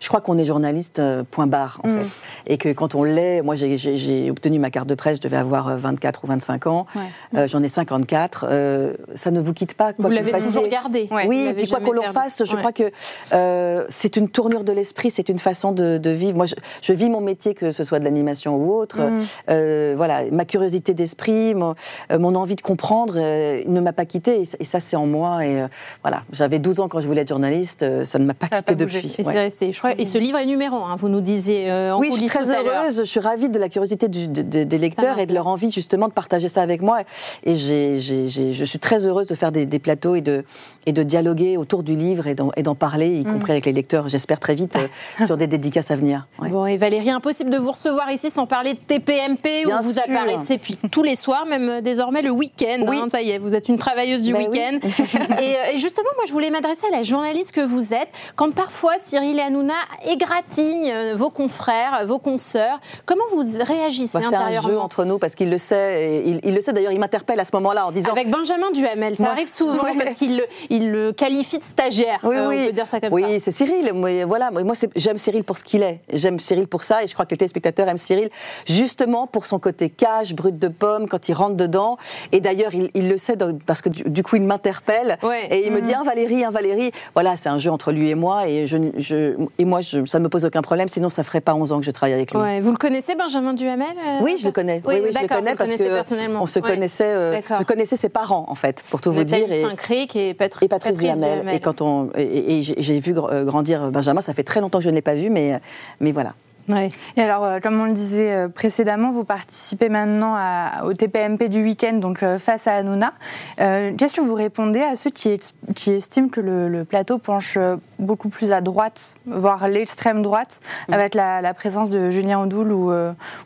Je 0.04 0.08
crois 0.10 0.20
qu'on 0.20 0.36
est 0.36 0.44
journaliste, 0.44 0.98
euh, 0.98 1.22
point 1.30 1.46
barre, 1.46 1.80
en 1.82 1.88
Mm. 1.88 2.00
fait. 2.00 2.52
Et 2.52 2.58
que 2.58 2.68
quand 2.74 2.94
on 2.94 3.04
l'est, 3.04 3.40
moi 3.40 3.54
j'ai- 3.54 4.30
obtenu 4.30 4.58
ma 4.58 4.70
carte 4.70 4.86
de 4.86 4.94
presse, 4.94 5.16
je 5.16 5.22
devais 5.22 5.38
avoir 5.38 5.68
euh, 5.68 5.76
24 5.76 6.24
ou 6.24 6.26
25 6.26 6.66
ans, 6.66 6.84
Ouais. 6.94 7.00
Euh, 7.38 7.46
j'en 7.46 7.62
ai 7.62 7.68
54, 7.68 8.44
euh, 8.46 8.92
ça 9.14 9.30
ne 9.30 9.40
vous 9.40 9.54
quitte 9.54 9.72
pas. 9.74 9.94
quoi 9.94 10.04
Vous 10.04 10.10
l'avez 10.10 10.30
toujours 10.32 10.68
gardé. 10.68 11.08
Ouais. 11.10 11.26
Oui, 11.26 11.46
et 11.48 11.54
puis 11.54 11.68
quoi 11.70 11.80
qu'on 11.80 11.92
perdu. 11.92 12.12
fasse, 12.12 12.42
je 12.44 12.52
Ouais. 12.52 12.58
crois 12.58 12.72
que 12.72 12.90
euh, 13.32 13.84
c'est 13.88 14.16
une 14.18 14.28
tournure 14.28 14.62
de 14.62 14.72
l'esprit, 14.72 15.10
c'est 15.10 15.30
une 15.30 15.38
façon 15.38 15.72
de, 15.72 15.96
de 15.96 16.10
vivre. 16.10 16.36
Moi, 16.36 16.44
je, 16.44 16.54
je 16.82 16.92
vis 16.92 17.08
mon 17.08 17.22
métier, 17.22 17.54
que 17.54 17.72
ce 17.72 17.82
soit 17.82 17.98
de 17.98 18.04
l'animation 18.04 18.56
ou 18.56 18.74
autre. 18.74 19.00
Mm. 19.00 19.20
Euh, 19.48 19.94
voilà, 19.96 20.20
ma 20.30 20.44
curiosité 20.44 20.92
d'esprit, 20.92 21.54
mon, 21.54 21.74
euh, 22.12 22.18
mon 22.18 22.34
envie 22.34 22.56
de 22.56 22.60
comprendre 22.60 23.14
euh, 23.16 23.62
ne 23.66 23.80
m'a 23.80 23.94
pas 23.94 24.04
quittée. 24.04 24.40
Et, 24.40 24.44
ça- 24.44 24.58
et 24.60 24.64
ça, 24.64 24.80
c'est 24.80 24.96
en 24.96 25.06
moi. 25.06 25.46
Et 25.46 25.62
euh, 25.62 25.68
voilà, 26.02 26.24
j'avais 26.32 26.58
12 26.58 26.80
ans 26.80 26.88
quand 26.88 27.00
je 27.00 27.06
voulais 27.06 27.22
être 27.22 27.28
journaliste, 27.28 27.82
euh, 27.84 28.04
ça 28.04 28.18
ne 28.18 28.26
m'a 28.26 28.34
pas 28.34 28.48
Ça 28.50 28.58
quitté 28.58 28.74
pas 28.74 28.84
depuis. 28.84 29.06
Et 29.18 29.22
c'est 29.24 29.30
resté. 29.32 29.72
Je 29.72 29.78
crois, 29.78 29.93
et 29.98 30.04
ce 30.06 30.18
livre 30.18 30.38
est 30.38 30.46
numéro 30.46 30.76
un, 30.76 30.96
vous 30.96 31.08
nous 31.08 31.20
disiez 31.20 31.70
euh, 31.70 31.94
en 31.94 32.00
Oui, 32.00 32.08
je 32.12 32.16
suis 32.18 32.26
très 32.26 32.50
heureuse. 32.50 32.98
Je 32.98 33.04
suis 33.04 33.20
ravie 33.20 33.48
de 33.48 33.58
la 33.58 33.68
curiosité 33.68 34.08
du- 34.08 34.28
de- 34.28 34.42
de- 34.42 34.64
des 34.64 34.78
lecteurs 34.78 35.18
et 35.18 35.26
de 35.26 35.34
leur 35.34 35.46
envie 35.46 35.70
justement 35.70 36.08
de 36.08 36.12
partager 36.12 36.48
ça 36.48 36.62
avec 36.62 36.82
moi. 36.82 37.00
Et 37.44 37.54
je 37.54 38.64
suis 38.64 38.78
très 38.78 39.06
heureuse 39.06 39.26
de 39.26 39.34
faire 39.34 39.52
des, 39.52 39.66
des 39.66 39.78
plateaux 39.78 40.14
et 40.14 40.20
de, 40.20 40.44
et 40.86 40.92
de 40.92 41.02
dialoguer 41.02 41.56
autour 41.56 41.82
du 41.82 41.94
livre 41.96 42.26
et 42.26 42.34
d'en 42.34 42.74
parler, 42.74 43.08
y 43.20 43.24
compris 43.24 43.52
avec 43.52 43.66
les 43.66 43.72
lecteurs. 43.72 44.08
J'espère 44.08 44.40
très 44.40 44.54
vite 44.54 44.76
euh, 44.76 45.26
sur 45.26 45.36
des 45.36 45.46
dédicaces 45.46 45.90
à 45.90 45.96
venir. 45.96 46.26
Ouais. 46.38 46.48
Bon, 46.50 46.66
et 46.66 46.76
Valérie, 46.76 47.10
impossible 47.10 47.50
de 47.50 47.58
vous 47.58 47.72
recevoir 47.72 48.10
ici 48.10 48.30
sans 48.30 48.46
parler 48.46 48.74
de 48.74 48.78
TPMP, 48.78 49.64
Bien 49.66 49.80
où 49.80 49.82
vous 49.82 49.92
sûr. 49.92 50.02
apparaissez 50.08 50.58
puis 50.58 50.78
tous 50.90 51.02
les 51.02 51.16
soirs, 51.16 51.46
même 51.46 51.68
euh, 51.68 51.80
désormais 51.80 52.22
le 52.22 52.30
week-end. 52.30 52.84
Oui. 52.88 52.98
hein, 53.02 53.06
ça 53.10 53.22
y 53.22 53.30
est, 53.30 53.38
vous 53.38 53.54
êtes 53.54 53.68
une 53.68 53.78
travailleuse 53.78 54.22
du 54.22 54.32
Ben 54.32 54.46
oui. 54.50 54.58
week-end. 54.58 54.78
et, 55.42 55.56
euh, 55.56 55.72
et 55.74 55.78
justement, 55.78 56.08
moi, 56.16 56.24
je 56.26 56.32
voulais 56.32 56.50
m'adresser 56.50 56.86
à 56.92 56.96
la 56.96 57.02
journaliste 57.02 57.52
que 57.52 57.60
vous 57.64 57.92
êtes. 57.94 58.08
Quand 58.36 58.52
parfois 58.52 58.92
Cyril 58.98 59.38
et 59.38 59.42
Hanouna 59.42 59.73
égratignent 60.06 60.90
euh, 60.92 61.14
vos 61.14 61.30
confrères, 61.30 62.04
vos 62.06 62.18
consoeurs, 62.18 62.80
comment 63.06 63.24
vous 63.32 63.42
réagissez 63.64 64.18
Bah, 64.18 64.24
c'est 64.28 64.34
un 64.34 64.40
intérieurement 64.40 64.68
jeu 64.68 64.78
entre 64.78 65.04
nous 65.04 65.18
parce 65.18 65.34
qu'il 65.34 65.50
le 65.50 65.58
sait. 65.58 66.04
et 66.24 66.28
il, 66.28 66.40
il 66.44 66.54
le 66.54 66.60
sait 66.60 66.72
d'ailleurs, 66.72 66.92
il 66.92 66.98
m'interpelle 67.00 67.40
à 67.40 67.44
ce 67.44 67.50
moment-là 67.54 67.86
en 67.86 67.92
disant. 67.92 68.12
Avec 68.12 68.30
Benjamin 68.30 68.70
Duhamel, 68.72 69.16
ça 69.16 69.24
Ouais. 69.24 69.28
arrive 69.30 69.48
souvent 69.48 69.82
Ouais. 69.84 69.92
parce 69.98 70.14
qu'il 70.16 70.36
le, 70.38 70.44
il 70.70 70.90
le 70.90 71.12
qualifie 71.12 71.58
de 71.58 71.64
stagiaire. 71.64 72.18
Oui, 72.22 72.36
euh, 72.36 72.48
oui. 72.48 72.58
On 72.62 72.66
peut 72.66 72.72
dire 72.72 72.86
ça 72.86 73.00
comme 73.00 73.12
oui, 73.12 73.22
ça. 73.34 73.40
c'est 73.46 73.50
Cyril. 73.50 73.92
Moi, 73.92 74.24
voilà, 74.24 74.50
moi, 74.50 74.74
j'aime 74.96 75.18
Cyril 75.18 75.44
pour 75.44 75.58
ce 75.58 75.64
qu'il 75.64 75.82
est. 75.82 76.00
J'aime 76.12 76.38
Cyril 76.40 76.66
pour 76.68 76.84
ça, 76.84 77.02
et 77.02 77.06
je 77.06 77.12
crois 77.14 77.24
que 77.26 77.30
les 77.30 77.36
téléspectateurs 77.38 77.88
aiment 77.88 77.96
Cyril 77.96 78.30
justement 78.66 79.26
pour 79.26 79.46
son 79.46 79.58
côté 79.58 79.88
cash, 79.90 80.34
brut 80.34 80.58
de 80.58 80.68
pomme, 80.68 81.08
quand 81.08 81.28
il 81.28 81.34
rentre 81.34 81.56
dedans. 81.56 81.96
Et 82.32 82.40
d'ailleurs, 82.40 82.74
il, 82.74 82.90
il 82.94 83.08
le 83.08 83.16
sait 83.16 83.36
parce 83.66 83.82
que 83.82 83.88
du, 83.88 84.02
du 84.04 84.22
coup, 84.22 84.36
il 84.36 84.42
m'interpelle 84.42 85.18
Ouais. 85.22 85.46
et 85.50 85.66
il 85.66 85.72
me 85.72 85.80
dit 85.80 85.94
un 85.94 86.02
Valérie, 86.02 86.44
un 86.44 86.50
Valérie. 86.50 86.90
Voilà, 87.14 87.36
c'est 87.36 87.48
un 87.48 87.58
jeu 87.58 87.70
entre 87.70 87.92
lui 87.92 88.10
et 88.10 88.14
moi, 88.14 88.46
et 88.48 88.66
je, 88.66 88.76
je- 88.96 89.34
et 89.58 89.63
moi, 89.64 89.80
je- 89.80 90.04
ça 90.04 90.18
ne 90.18 90.24
me 90.24 90.28
pose 90.28 90.44
aucun 90.44 90.62
problème. 90.62 90.88
Sinon, 90.88 91.10
ça 91.10 91.22
ferait 91.22 91.40
pas 91.40 91.54
11 91.54 91.72
ans 91.72 91.80
que 91.80 91.86
je 91.86 91.90
travaille 91.90 92.14
avec 92.14 92.32
lui. 92.32 92.40
Ouais, 92.40 92.60
Vous 92.60 92.70
le 92.70 92.76
connaissez, 92.76 93.14
Benjamin 93.14 93.54
Duhamel 93.54 93.88
euh, 93.96 94.18
Oui, 94.22 94.36
je 94.38 94.46
le 94.46 94.52
connais. 94.52 94.82
Oui, 94.86 94.94
Oui, 94.96 95.00
oui, 95.04 95.10
je 95.14 95.20
le 95.22 95.28
connais 95.28 95.54
parce 95.54 95.72
que 95.74 95.82
personnellement. 95.94 96.42
on 96.42 96.46
se 96.46 96.58
connaissait. 96.60 97.04
euh, 97.14 97.40
je 97.58 97.64
connaissais 97.64 97.96
ses 97.96 98.08
parents 98.08 98.44
en 98.48 98.54
fait, 98.54 98.82
pour 98.90 99.00
tout 99.00 99.12
vous 99.12 99.24
dire. 99.24 99.50
Et- 99.50 99.62
Saint-Cric 99.62 100.16
et, 100.16 100.30
et 100.30 100.34
Patrice 100.68 100.96
Duhamel. 100.96 101.32
Duhamel. 101.34 101.54
Et 101.54 101.60
quand 101.60 101.80
on 101.80 102.10
et, 102.16 102.58
et 102.58 102.62
j'ai 102.62 103.00
vu 103.00 103.14
euh, 103.16 103.44
grandir 103.44 103.90
Benjamin, 103.90 104.20
ça 104.20 104.32
fait 104.34 104.42
très 104.44 104.60
longtemps 104.60 104.78
que 104.78 104.84
je 104.84 104.90
ne 104.90 104.94
l'ai 104.94 105.02
pas 105.02 105.14
vu, 105.14 105.30
mais 105.30 105.60
mais 106.00 106.12
voilà. 106.12 106.34
Ouais. 106.68 106.88
Et 107.16 107.22
alors, 107.22 107.44
euh, 107.44 107.60
comme 107.60 107.78
on 107.80 107.84
le 107.84 107.92
disait 107.92 108.32
euh, 108.32 108.48
précédemment, 108.48 109.10
vous 109.10 109.24
participez 109.24 109.88
maintenant 109.88 110.34
à- 110.36 110.84
au 110.84 110.92
TPMP 110.94 111.48
du 111.48 111.62
week-end, 111.62 111.94
donc 111.94 112.22
euh, 112.22 112.38
face 112.38 112.66
à 112.66 112.76
Hanouna. 112.76 113.12
Qu'est-ce 113.58 114.14
que 114.14 114.20
vous 114.20 114.34
répondez 114.34 114.80
à 114.80 114.96
ceux 114.96 115.10
qui, 115.10 115.38
qui 115.74 115.92
estiment 115.92 116.28
que 116.28 116.40
le, 116.40 116.68
le 116.68 116.84
plateau 116.84 117.18
penche 117.18 117.58
beaucoup 117.98 118.28
plus 118.28 118.52
à 118.52 118.60
droite, 118.60 119.14
voire 119.26 119.68
l'extrême 119.68 120.22
droite, 120.22 120.60
Mm. 120.88 120.92
avec 120.94 121.14
la, 121.14 121.40
la 121.40 121.54
présence 121.54 121.90
de 121.90 122.10
Julien 122.10 122.40
Audoul 122.40 122.70
ou, 122.72 122.92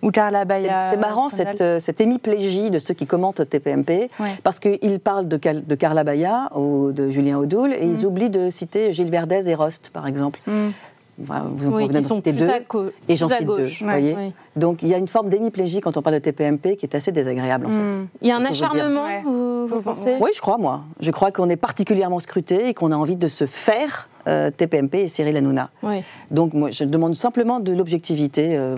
ou 0.02 0.10
Carla 0.10 0.44
Baya 0.44 0.88
c'est 0.90 0.96
marrant 0.96 1.28
cette, 1.28 1.80
cette 1.80 2.00
hémiplégie 2.00 2.70
de 2.70 2.78
ceux 2.78 2.94
qui 2.94 3.06
commentent 3.06 3.48
TPMP, 3.48 4.10
Ouais. 4.20 4.28
parce 4.42 4.58
qu'ils 4.60 4.98
parlent 5.00 5.28
de, 5.28 5.36
Cal- 5.36 5.64
de 5.66 5.74
Carla 5.74 6.04
Baya 6.04 6.50
ou 6.56 6.92
de 6.92 7.10
Julien 7.10 7.38
Audoul, 7.38 7.72
et 7.72 7.86
Mm. 7.86 7.92
ils 7.94 8.06
oublient 8.06 8.30
de 8.30 8.50
citer 8.50 8.92
Gilles 8.92 9.10
Verdez 9.10 9.48
et 9.50 9.54
Rost, 9.54 9.90
par 9.92 10.06
exemple. 10.06 10.40
Mm. 10.46 10.68
Enfin, 11.20 11.46
vous 11.50 11.70
Oui, 11.72 11.88
qui 11.88 12.02
sont 12.02 12.16
citer 12.16 12.32
plus 12.32 12.46
deux. 12.46 12.50
à, 12.50 12.60
Et 13.08 13.16
j'en 13.16 13.28
cite 13.28 13.46
deux, 13.46 13.64
vous 13.64 13.84
voyez. 13.84 14.14
Oui. 14.16 14.32
Donc 14.58 14.82
il 14.82 14.88
y 14.88 14.94
a 14.94 14.98
une 14.98 15.08
forme 15.08 15.28
d'hémiplégie 15.28 15.80
quand 15.80 15.96
on 15.96 16.02
parle 16.02 16.16
de 16.16 16.20
TPMP 16.20 16.76
qui 16.76 16.84
est 16.86 16.94
assez 16.94 17.12
désagréable 17.12 17.66
en 17.66 17.70
fait. 17.70 17.76
Mm. 17.78 18.08
Il 18.22 18.28
y 18.28 18.30
a 18.30 18.36
un 18.36 18.44
acharnement, 18.44 19.04
Ouais. 19.04 19.22
vous, 19.24 19.80
pensez 19.82 20.16
Oui, 20.20 20.30
je 20.34 20.40
crois, 20.40 20.58
moi. 20.58 20.82
Je 21.00 21.10
crois 21.10 21.30
qu'on 21.30 21.48
est 21.48 21.56
particulièrement 21.56 22.18
scruté 22.18 22.68
et 22.68 22.74
qu'on 22.74 22.92
a 22.92 22.96
envie 22.96 23.16
de 23.16 23.28
se 23.28 23.46
faire 23.46 24.08
euh, 24.26 24.50
TPMP 24.50 24.94
et 24.96 25.08
Cyril 25.08 25.36
Hanouna. 25.38 25.70
Oui. 25.82 26.02
Donc 26.30 26.52
moi, 26.52 26.70
je 26.70 26.84
demande 26.84 27.14
simplement 27.14 27.60
de 27.60 27.72
l'objectivité, 27.72 28.58
euh, 28.58 28.74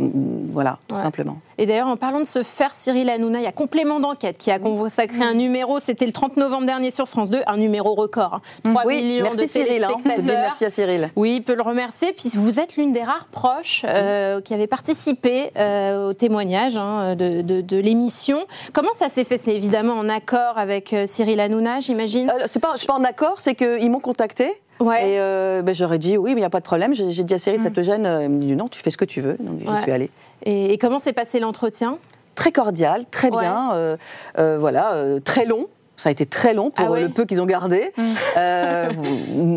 voilà, 0.52 0.78
tout 0.86 0.94
Ouais. 0.94 1.00
simplement. 1.02 1.38
Et 1.58 1.66
d'ailleurs, 1.66 1.88
en 1.88 1.96
parlant 1.96 2.20
de 2.20 2.24
ce 2.24 2.44
faire 2.44 2.72
Cyril 2.72 3.08
Hanouna, 3.10 3.38
il 3.40 3.44
y 3.44 3.48
a 3.48 3.52
complément 3.52 3.98
d'enquête 3.98 4.38
qui 4.38 4.50
a 4.52 4.60
consacré 4.60 5.22
un 5.24 5.34
numéro, 5.34 5.78
c'était 5.80 6.06
le 6.06 6.12
30 6.12 6.36
novembre 6.36 6.66
dernier 6.66 6.92
sur 6.92 7.08
France 7.08 7.30
2, 7.30 7.40
un 7.48 7.56
numéro 7.56 7.94
record. 7.94 8.34
hein. 8.64 8.70
3 8.72 8.82
Oui, 8.86 9.02
millions 9.02 9.24
merci 9.24 9.46
de 9.46 9.50
Cyril, 9.50 9.84
hein. 9.84 9.94
Merci 10.24 10.64
à 10.66 10.70
Cyril. 10.70 11.10
Oui, 11.16 11.36
il 11.38 11.42
peut 11.42 11.56
le 11.56 11.62
remercier. 11.62 12.12
Puis 12.12 12.30
vous 12.36 12.60
êtes 12.60 12.76
l'une 12.76 12.92
des 12.92 13.02
rares 13.02 13.26
proches 13.32 13.82
euh, 13.88 14.40
qui 14.40 14.54
avait 14.54 14.68
participé 14.68 15.50
euh, 15.70 16.08
au 16.08 16.12
témoignage 16.12 16.76
hein, 16.76 17.14
de, 17.14 17.42
de- 17.42 17.60
de 17.60 17.76
l'émission. 17.78 18.38
Comment 18.72 18.92
ça 18.96 19.08
s'est 19.08 19.24
fait? 19.24 19.38
C'est 19.38 19.54
évidemment 19.54 19.94
en 19.94 20.08
accord 20.08 20.58
avec 20.58 20.92
euh, 20.92 21.04
Cyril 21.06 21.40
Hanouna, 21.40 21.80
j'imagine? 21.80 22.30
Euh, 22.30 22.44
c'est 22.46 22.60
pas, 22.60 22.74
pas 22.86 22.94
en 22.94 23.04
accord, 23.04 23.34
c'est 23.38 23.54
qu'ils 23.54 23.90
m'ont 23.90 24.00
contacté. 24.00 24.52
Ouais. 24.80 25.10
Et 25.10 25.20
euh, 25.20 25.62
ben, 25.62 25.74
j'aurais 25.74 25.98
dit 25.98 26.16
oui, 26.16 26.30
mais 26.30 26.40
il 26.40 26.42
n'y 26.42 26.46
a 26.46 26.50
pas 26.50 26.60
de 26.60 26.64
problème. 26.64 26.94
J'ai 26.94 27.24
dit 27.24 27.34
à 27.34 27.38
Cyril, 27.38 27.60
ça 27.60 27.70
te 27.70 27.82
gêne? 27.82 28.08
Il 28.22 28.28
me 28.30 28.40
dit 28.40 28.56
non, 28.56 28.66
tu 28.68 28.80
fais 28.80 28.90
ce 28.90 28.96
que 28.96 29.04
tu 29.04 29.20
veux. 29.20 29.36
Donc 29.38 29.60
Ouais. 29.60 29.74
j'y 29.76 29.82
suis 29.82 29.92
allée. 29.92 30.10
Et, 30.44 30.72
et 30.72 30.78
comment 30.78 30.98
s'est 30.98 31.12
passé 31.12 31.38
l'entretien? 31.38 31.98
Très 32.34 32.52
cordial, 32.52 33.04
très 33.10 33.30
Ouais. 33.30 33.40
bien. 33.40 33.72
euh, 33.74 33.96
euh, 34.38 34.56
voilà, 34.58 34.94
très 35.24 35.44
long. 35.44 35.66
Ça 36.00 36.08
a 36.08 36.12
été 36.12 36.24
très 36.24 36.54
long 36.54 36.70
pour 36.70 36.94
Ah 36.94 36.98
le 36.98 37.10
peu 37.10 37.26
qu'ils 37.26 37.42
ont 37.42 37.46
gardé. 37.46 37.92
Euh, 38.36 38.88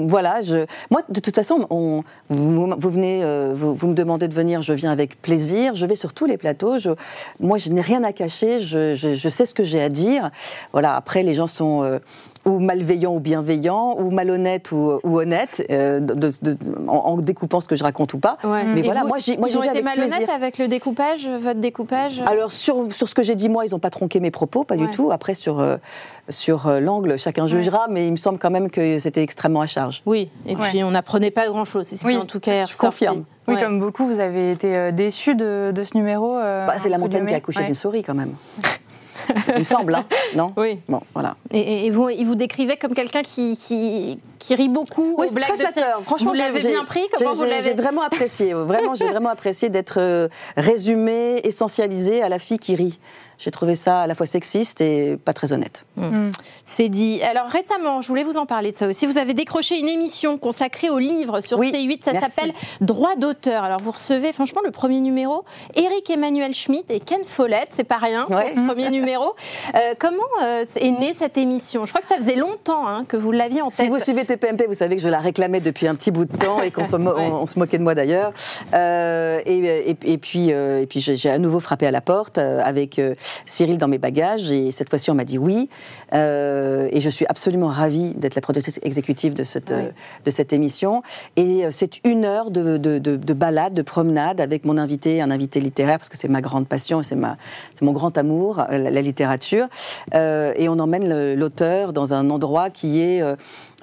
voilà, 0.08 0.42
je, 0.42 0.66
moi, 0.90 1.02
de 1.08 1.20
toute 1.20 1.36
façon, 1.36 1.68
on, 1.70 2.04
vous, 2.30 2.74
vous 2.78 2.90
venez, 2.90 3.24
euh, 3.24 3.54
vous, 3.56 3.76
vous 3.76 3.88
me 3.88 3.94
demandez 3.94 4.28
de 4.28 4.34
venir, 4.34 4.62
je 4.62 4.74
viens 4.74 4.92
avec 4.92 5.22
plaisir. 5.22 5.76
Je 5.76 5.86
vais 5.86 5.96
sur 5.96 6.14
tous 6.14 6.26
les 6.26 6.38
plateaux. 6.38 6.80
Je, 6.80 6.90
moi, 7.40 7.58
je 7.58 7.70
n'ai 7.70 7.82
rien 7.82 8.04
à 8.04 8.14
cacher. 8.14 8.58
Je 8.60 9.30
sais 9.30 9.46
ce 9.46 9.54
que 9.54 9.64
j'ai 9.64 9.82
à 9.82 9.90
dire. 9.90 10.32
Voilà. 10.72 10.96
Après, 10.96 11.24
les 11.24 11.34
gens 11.36 11.48
sont 11.48 11.84
euh, 11.84 12.00
ou 12.46 12.60
malveillants 12.60 13.16
ou 13.16 13.20
bienveillants, 13.20 13.96
ou 14.00 14.10
malhonnêtes 14.12 14.72
ou, 14.72 15.00
ou 15.04 15.20
honnêtes, 15.20 15.66
euh, 15.70 16.00
de- 16.00 16.14
de- 16.14 16.32
de- 16.42 16.58
en, 16.88 16.96
en 16.98 17.18
découpant 17.18 17.62
ce 17.62 17.68
que 17.68 17.76
je 17.76 17.84
raconte 17.84 18.14
ou 18.14 18.20
pas. 18.20 18.38
Ouais. 18.44 18.66
Mais 18.66 18.80
Et 18.80 18.84
voilà, 18.84 19.02
vous- 19.02 19.08
moi, 19.08 19.18
moi, 19.40 19.48
ils 19.50 19.58
ont 19.58 19.62
été 19.64 19.70
avec 19.72 19.84
malhonnêtes 19.84 20.10
plaisir. 20.18 20.34
avec 20.34 20.58
le 20.58 20.68
découpage, 20.68 21.28
votre 21.28 21.60
découpage 21.60 22.22
Alors 22.26 22.52
sur, 22.52 22.92
sur 22.92 23.08
ce 23.08 23.16
que 23.16 23.24
j'ai 23.24 23.36
dit 23.36 23.48
moi, 23.50 23.66
ils 23.66 23.72
n'ont 23.72 23.80
pas 23.80 23.90
tronqué 23.90 24.20
mes 24.20 24.32
propos, 24.32 24.64
pas 24.64 24.76
Ouais. 24.76 24.82
du 24.86 24.92
tout. 24.92 25.10
Après 25.12 25.34
sur, 25.34 25.60
euh, 25.60 25.78
sur 26.30 26.68
euh, 26.68 26.80
l'angle, 26.80 27.18
chacun 27.18 27.48
jugera, 27.48 27.88
mais 27.90 28.08
il 28.08 28.12
me 28.12 28.18
semble 28.18 28.40
quand 28.40 28.52
même 28.52 28.70
que 28.70 29.00
c'était 29.00 29.24
extrêmement 29.24 29.62
à 29.62 29.68
charge. 29.68 30.02
Oui, 30.06 30.30
et 30.46 30.56
Ouais. 30.56 30.70
puis 30.70 30.84
on 30.84 30.92
n'apprenait 30.92 31.32
pas 31.32 31.48
grand-chose. 31.48 31.86
C'est 31.88 31.96
ce 31.98 32.06
Oui, 32.08 32.14
qui 32.14 32.20
en 32.20 32.26
tout 32.26 32.40
cas 32.40 32.64
est 32.64 32.72
je 32.72 32.78
confirme. 32.78 33.24
Oui, 33.48 33.56
Ouais. 33.56 33.62
comme 33.62 33.80
beaucoup, 33.80 34.06
vous 34.06 34.20
avez 34.22 34.52
été 34.52 34.76
euh, 34.76 34.92
déçus 34.92 35.36
de, 35.36 35.72
de 35.76 35.84
ce 35.84 35.98
numéro. 35.98 36.36
euh, 36.38 36.66
Bah, 36.68 36.76
c'est 36.78 36.88
la 36.90 36.98
montagne 36.98 37.26
qui 37.26 37.34
a 37.34 37.38
accouché 37.38 37.60
Ouais. 37.60 37.66
d'une 37.66 37.74
souris 37.74 38.04
quand 38.04 38.14
même. 38.14 38.34
il 39.50 39.60
me 39.60 39.64
semble, 39.64 39.96
hein 39.96 40.06
non 40.36 40.54
Oui. 40.58 40.80
Bon, 40.88 41.02
voilà. 41.14 41.36
Et, 41.52 41.90
vous, 41.90 42.10
il 42.10 42.26
vous 42.26 42.36
décrivait 42.36 42.78
comme 42.78 42.94
quelqu'un 42.94 43.22
qui, 43.22 43.58
qui, 43.58 44.20
qui 44.40 44.56
rit 44.56 44.70
beaucoup 44.70 45.16
Oui, 45.18 45.26
aux 45.26 45.28
c'est 45.28 45.34
blagues 45.34 45.50
très 45.50 45.58
de 45.58 45.72
flatteur. 45.72 46.02
Franchement, 46.04 46.32
vous 46.32 46.38
l'avez 46.38 46.60
bien 46.60 46.84
pris 46.86 47.02
Comment 47.18 47.34
vous 47.34 47.44
l'avez 47.44 47.62
J'ai 47.62 47.74
vraiment 47.74 48.02
apprécié. 48.02 48.54
Vraiment, 48.54 48.96
j'ai 48.96 49.08
vraiment 49.08 49.30
apprécié 49.30 49.70
d'être 49.70 50.00
euh, 50.00 50.28
résumé, 50.58 51.42
essentialisé 51.44 52.22
à 52.22 52.30
la 52.30 52.40
fille 52.40 52.60
qui 52.60 52.76
rit. 52.76 53.00
J'ai 53.38 53.52
trouvé 53.52 53.76
ça 53.76 54.02
à 54.02 54.08
la 54.08 54.16
fois 54.16 54.26
sexiste 54.26 54.80
et 54.82 55.18
pas 55.18 55.34
très 55.34 55.54
honnête. 55.54 55.86
C'est 56.66 56.90
dit. 56.90 57.22
Alors 57.24 57.48
récemment, 57.48 58.02
je 58.02 58.08
voulais 58.08 58.24
vous 58.24 58.38
en 58.38 58.46
parler 58.46 58.72
de 58.72 58.78
ça 58.78 58.88
aussi. 58.88 59.06
Vous 59.06 59.18
avez 59.18 59.34
décroché 59.34 59.80
une 59.80 59.90
émission 59.90 60.38
consacrée 60.38 60.90
aux 60.90 60.98
livres 61.00 61.42
sur 61.42 61.58
Oui, 61.60 61.72
C8. 61.72 62.04
Ça 62.04 62.14
merci. 62.14 62.32
s'appelle 62.32 62.54
Droit 62.82 63.16
d'auteur. 63.16 63.64
Alors 63.64 63.80
vous 63.80 63.92
recevez, 63.92 64.32
franchement, 64.34 64.62
le 64.64 64.72
premier 64.72 65.02
numéro, 65.02 65.44
Eric 65.76 66.10
Emmanuel 66.10 66.54
Schmitt 66.54 66.86
et 66.90 67.00
Ken 67.00 67.24
Follett. 67.24 67.68
C'est 67.72 67.84
pas 67.84 67.98
rien 67.98 68.26
Ouais. 68.30 68.44
pour 68.44 68.50
ce 68.52 68.60
premier 68.66 68.90
numéro. 68.90 69.34
Euh, 69.76 69.94
comment 70.00 70.18
euh, 70.42 70.64
est 70.76 70.92
née 70.92 71.14
cette 71.14 71.38
émission? 71.38 71.86
Je 71.86 71.92
crois 71.92 72.02
que 72.02 72.08
ça 72.08 72.16
faisait 72.16 72.36
longtemps 72.36 72.88
hein, 72.88 73.06
que 73.08 73.18
vous 73.18 73.32
l'aviez 73.32 73.62
en 73.62 73.70
Si 73.70 73.78
tête. 73.78 73.90
vous 73.90 74.00
suivez 74.00 74.26
TPMP, 74.26 74.66
vous 74.68 74.74
savez 74.74 74.96
que 74.96 75.02
je 75.02 75.08
la 75.10 75.20
réclamais 75.20 75.60
depuis 75.60 75.88
un 75.88 75.96
petit 75.96 76.12
bout 76.12 76.26
de 76.26 76.36
temps 76.38 76.62
et 76.62 76.72
qu'on 76.72 76.86
se, 76.86 76.96
mo- 76.96 77.14
Ouais. 77.16 77.28
on, 77.32 77.42
on 77.42 77.46
se 77.46 77.60
moquait 77.60 77.78
de 77.78 77.84
moi 77.84 77.96
d'ailleurs. 77.96 78.32
Euh, 78.74 79.40
et, 79.46 79.58
et- 79.92 79.98
et 80.14 80.18
puis, 80.18 80.52
euh, 80.52 80.82
et 80.82 80.86
puis 80.88 81.00
j'ai 81.02 81.16
j'ai 81.16 81.30
à 81.30 81.38
nouveau 81.40 81.60
frappé 81.60 81.86
à 81.88 81.92
la 81.92 82.02
porte 82.02 82.38
euh, 82.38 82.62
avec 82.64 83.00
euh, 83.00 83.16
Cyril 83.46 83.78
dans 83.78 83.88
mes 83.88 83.98
bagages 83.98 84.52
et 84.52 84.72
cette 84.72 84.90
fois-ci 84.90 85.12
on 85.12 85.16
m'a 85.16 85.26
dit 85.26 85.38
oui. 85.38 85.70
Euh, 86.14 86.88
et 86.92 87.00
je 87.00 87.10
suis 87.10 87.26
absolument 87.28 87.68
ravie 87.68 88.14
d'être 88.16 88.36
la 88.36 88.42
productrice 88.42 88.80
exécutive 88.84 89.34
de 89.34 89.44
cette, 89.44 89.72
euh, 89.72 89.90
de 90.26 90.30
cette 90.30 90.54
émission. 90.54 91.02
Et 91.36 91.66
euh, 91.66 91.70
c'est 91.72 92.00
une 92.06 92.26
heure 92.26 92.52
de, 92.52 92.78
de, 92.78 93.00
de- 93.00 93.16
de 93.16 93.34
balade, 93.34 93.74
de 93.74 93.82
promenade 93.82 94.42
avec 94.42 94.66
mon 94.66 94.78
invité, 94.78 95.22
un 95.22 95.32
invité 95.32 95.60
littéraire 95.60 95.98
parce 95.98 96.10
que 96.10 96.18
c'est 96.18 96.28
ma 96.28 96.42
grande 96.42 96.68
passion, 96.68 97.02
et 97.02 97.04
c'est 97.04 97.16
mon 97.16 97.92
grand 97.92 98.18
amour, 98.18 98.64
la, 98.70 98.78
la 98.92 99.02
littérature. 99.02 99.68
Euh, 100.16 100.54
et 100.56 100.70
on 100.70 100.80
emmène 100.80 101.34
l'auteur 101.34 101.94
dans 101.94 102.14
un 102.14 102.30
endroit 102.30 102.70
qui 102.70 103.00
est 103.02 103.22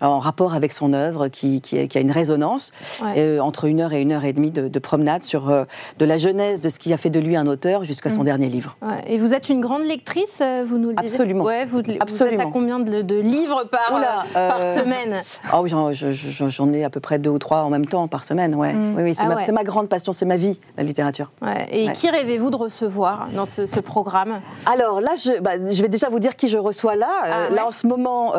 en 0.01 0.19
rapport 0.19 0.55
avec 0.55 0.73
son 0.73 0.93
œuvre, 0.93 1.29
qui, 1.29 1.61
qui, 1.61 1.77
est- 1.79 1.89
qui 1.89 1.99
a 1.99 2.01
une 2.01 2.11
résonance 2.13 2.73
Ouais. 3.03 3.15
euh, 3.19 3.41
entre 3.41 3.65
une 3.67 3.81
heure 3.81 3.93
et 3.93 4.01
une 4.03 4.13
heure 4.13 4.25
et 4.25 4.33
demie 4.33 4.51
de, 4.51 4.69
de 4.69 4.79
promenade 4.79 5.23
sur 5.25 5.49
euh, 5.51 5.65
de 5.99 6.05
la 6.05 6.19
genèse 6.19 6.61
de 6.61 6.69
ce 6.69 6.79
qui 6.79 6.93
a 6.93 6.97
fait 6.97 7.11
de 7.11 7.21
lui 7.21 7.37
un 7.37 7.47
auteur 7.47 7.85
jusqu'à 7.85 8.11
son 8.11 8.25
dernier 8.25 8.49
livre. 8.49 8.77
Ouais. 8.83 8.89
Et 9.07 9.19
vous 9.19 9.35
êtes 9.35 9.49
une 9.49 9.61
grande 9.61 9.83
lectrice, 9.85 10.41
euh, 10.43 10.65
vous 10.67 10.79
nous 10.79 10.91
le 10.91 10.95
disiez 10.97 11.11
Absolument. 11.21 11.45
Ouais, 11.45 11.65
vous, 11.65 11.81
vous 11.83 11.91
êtes 11.91 12.41
à 12.41 12.47
combien 12.47 12.79
de, 12.79 13.03
de 13.03 13.17
livres 13.21 13.65
par, 13.71 13.93
Oula, 13.95 14.23
euh, 14.37 14.49
par 14.49 14.61
semaine? 14.71 15.23
Ah 15.51 15.61
oui, 15.63 15.69
j'en, 15.69 15.93
je- 15.93 16.11
je- 16.13 16.49
j'en 16.49 16.73
ai 16.73 16.85
à 16.85 16.91
peu 16.91 17.01
près 17.01 17.19
deux 17.19 17.31
ou 17.31 17.39
trois 17.39 17.63
en 17.63 17.71
même 17.71 17.87
temps 17.87 18.07
par 18.09 18.25
semaine. 18.25 18.55
Ouais. 18.55 18.75
Oui, 18.75 19.03
oui, 19.03 19.15
c'est, 19.15 19.23
Ah 19.25 19.29
ma, 19.35 19.45
c'est 19.45 19.53
ma 19.53 19.65
grande 19.65 19.89
passion, 19.89 20.13
c'est 20.13 20.27
ma 20.27 20.37
vie, 20.37 20.59
la 20.77 20.83
littérature. 20.83 21.31
Et 21.73 21.91
qui 21.93 22.09
rêvez-vous 22.11 22.51
de 22.51 22.57
recevoir 22.57 23.29
dans 23.35 23.47
ce, 23.47 23.67
ce 23.67 23.81
programme? 23.81 24.41
Alors 24.67 25.01
là, 25.01 25.11
je, 25.17 25.41
bah, 25.41 25.53
je 25.71 25.83
vais 25.83 25.89
déjà 25.89 26.09
vous 26.09 26.19
dire 26.21 26.37
qui 26.37 26.49
je 26.49 26.59
reçois 26.59 26.97
là. 26.97 27.09
Ah. 27.25 27.51
Là, 27.51 27.67
en 27.67 27.73
ce 27.73 27.87
moment, 27.87 28.33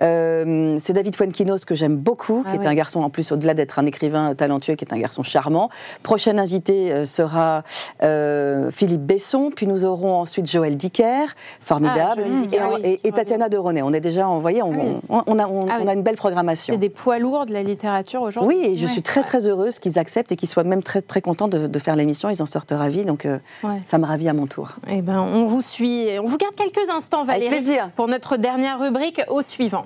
c'est 0.00 0.93
David 0.94 1.14
Fuenquinos 1.16 1.66
que 1.66 1.74
j'aime 1.74 1.96
beaucoup, 1.96 2.42
Ah, 2.46 2.50
qui 2.56 2.62
est 2.64 2.66
un 2.66 2.74
garçon, 2.74 3.02
en 3.02 3.10
plus, 3.10 3.30
au-delà 3.32 3.52
d'être 3.52 3.78
un 3.78 3.84
écrivain 3.86 4.34
talentueux, 4.34 4.74
qui 4.76 4.84
est 4.86 4.92
un 4.94 4.98
garçon 4.98 5.22
charmant. 5.22 5.68
Prochain 6.02 6.38
invité 6.38 6.92
euh, 6.92 7.04
sera 7.04 7.62
euh, 8.02 8.70
Philippe 8.70 9.02
Besson, 9.02 9.50
puis 9.54 9.66
nous 9.66 9.84
aurons 9.84 10.14
ensuite 10.20 10.50
Joël 10.50 10.76
Dicker, 10.76 11.26
formidable, 11.60 12.24
Ah, 12.26 12.40
Dicker, 12.40 12.56
et, 12.56 12.74
oui, 12.74 12.80
et- 13.04 13.08
et 13.08 13.12
Tatiana. 13.12 13.48
On 13.60 13.92
est 13.92 14.00
déjà 14.00 14.26
envoyé, 14.26 14.62
on, 14.62 14.72
Ah 14.72 14.76
oui. 14.78 14.96
on, 15.10 15.22
on 15.26 15.38
a, 15.38 15.46
on- 15.46 15.88
une 15.92 16.02
belle 16.02 16.16
programmation. 16.16 16.72
C'est 16.72 16.78
des 16.78 16.88
poids 16.88 17.18
lourds 17.18 17.44
de 17.46 17.52
la 17.52 17.62
littérature 17.62 18.22
aujourd'hui 18.22 18.56
Oui, 18.56 18.66
et 18.70 18.74
je 18.74 18.86
Ouais. 18.86 18.90
suis 18.90 19.02
très 19.02 19.22
très 19.22 19.46
heureuse 19.48 19.78
qu'ils 19.78 19.98
acceptent 19.98 20.32
et 20.32 20.36
qu'ils 20.36 20.48
soient 20.48 20.64
même 20.64 20.82
très 20.82 21.02
très 21.02 21.20
contents 21.20 21.48
de, 21.48 21.66
de 21.66 21.78
faire 21.78 21.94
l'émission. 21.96 22.30
Ils 22.30 22.42
en 22.42 22.46
sortent 22.46 22.72
ravis, 22.72 23.04
donc 23.04 23.26
euh, 23.26 23.38
Ouais. 23.62 23.80
ça 23.84 23.98
me 23.98 24.06
ravit 24.06 24.28
à 24.28 24.32
mon 24.32 24.46
tour. 24.46 24.70
Eh 24.88 25.02
ben, 25.02 25.20
on 25.20 25.44
vous 25.46 25.60
suit. 25.60 26.06
On 26.22 26.26
vous 26.26 26.38
garde 26.38 26.54
quelques 26.54 26.88
instants, 26.90 27.24
Valérie, 27.24 27.64
pour 27.96 28.08
notre 28.08 28.36
dernière 28.36 28.78
rubrique 28.80 29.20
au 29.28 29.42
suivant. 29.42 29.84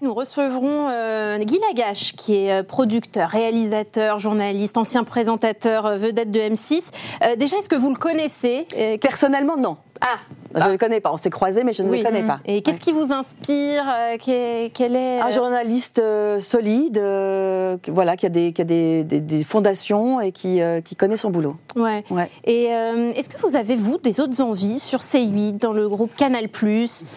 Nous 0.00 0.14
recevrons 0.14 0.88
euh, 0.88 1.38
Guy 1.38 1.58
Lagache, 1.68 2.14
qui 2.14 2.36
est 2.36 2.52
euh, 2.52 2.62
producteur, 2.62 3.28
réalisateur, 3.28 4.18
journaliste, 4.18 4.78
ancien 4.78 5.04
présentateur 5.04 5.84
euh, 5.84 5.98
vedette 5.98 6.30
de 6.30 6.40
M6. 6.40 6.92
Euh, 7.22 7.36
déjà, 7.36 7.58
est-ce 7.58 7.68
que 7.68 7.76
vous 7.76 7.90
le 7.90 7.96
connaissez 7.96 8.66
Personnellement, 9.02 9.56
non. 9.58 9.76
Ah, 10.00 10.18
Je 10.54 10.64
ne 10.66 10.72
le 10.72 10.78
connais 10.78 11.00
pas. 11.00 11.12
On 11.12 11.16
s'est 11.16 11.30
croisés, 11.30 11.64
mais 11.64 11.72
je 11.72 11.82
ne 11.82 11.88
oui. 11.88 11.98
le 11.98 12.04
connais 12.04 12.22
pas. 12.22 12.40
Et 12.46 12.62
qu'est-ce 12.62 12.80
qui 12.80 12.92
vous 12.92 13.12
inspire 13.12 13.82
euh, 13.88 14.16
Quel 14.72 14.96
est 14.96 15.20
Un 15.20 15.26
euh, 15.28 15.30
journaliste 15.30 15.98
euh, 15.98 16.40
solide, 16.40 16.98
euh, 16.98 17.76
qui- 17.82 17.90
voilà, 17.90 18.16
qui 18.16 18.26
a 18.26 18.28
des, 18.28 18.52
qui 18.52 18.62
a 18.62 18.64
des, 18.64 19.04
des- 19.04 19.20
des 19.20 19.44
fondations 19.44 20.20
et 20.20 20.32
qui, 20.32 20.60
euh, 20.62 20.80
qui 20.80 20.96
connaît 20.96 21.16
son 21.16 21.30
boulot. 21.30 21.56
Ouais. 21.76 22.04
Ouais. 22.10 22.28
Et 22.44 22.68
euh, 22.72 23.12
est-ce 23.14 23.28
que 23.28 23.40
vous 23.40 23.56
avez, 23.56 23.76
vous, 23.76 23.98
des 23.98 24.20
autres 24.20 24.40
envies 24.40 24.78
sur 24.78 25.00
C8, 25.00 25.58
dans 25.58 25.72
le 25.72 25.88
groupe 25.88 26.14
Canal 26.14 26.46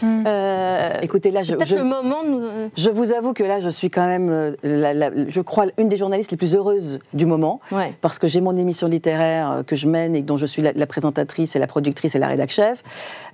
euh, 0.04 0.94
Écoutez, 1.02 1.32
là, 1.32 1.41
je, 1.44 1.56
je- 1.65 1.76
le 1.76 1.84
moment 1.84 2.24
nous. 2.28 2.41
je 2.76 2.89
vous 2.89 3.13
avoue 3.13 3.34
que 3.34 3.44
là, 3.44 3.60
je 3.60 3.70
suis 3.70 3.89
quand 3.89 4.06
même, 4.08 4.56
la- 4.63 4.94
la- 4.94 5.10
je 5.28 5.41
crois, 5.41 5.65
une 5.78 5.88
des 5.89 5.98
journalistes 5.98 6.32
les 6.32 6.38
plus 6.38 6.56
heureuses 6.56 7.00
du 7.13 7.26
moment. 7.26 7.60
Ouais. 7.72 7.94
parce 8.02 8.20
que 8.20 8.28
j'ai 8.28 8.41
mon 8.41 8.56
émission 8.58 8.88
littéraire 8.88 9.63
que 9.65 9.76
je 9.76 9.88
mène 9.88 10.15
et 10.15 10.22
dont 10.22 10.38
je 10.38 10.46
suis 10.46 10.62
la, 10.62 10.72
la 10.74 10.86
présentatrice 10.88 11.56
et 11.56 11.60
la 11.60 11.67
productrice 11.67 12.15
et 12.15 12.20
la 12.20 12.28
rédac 12.28 12.50
chef. 12.50 12.84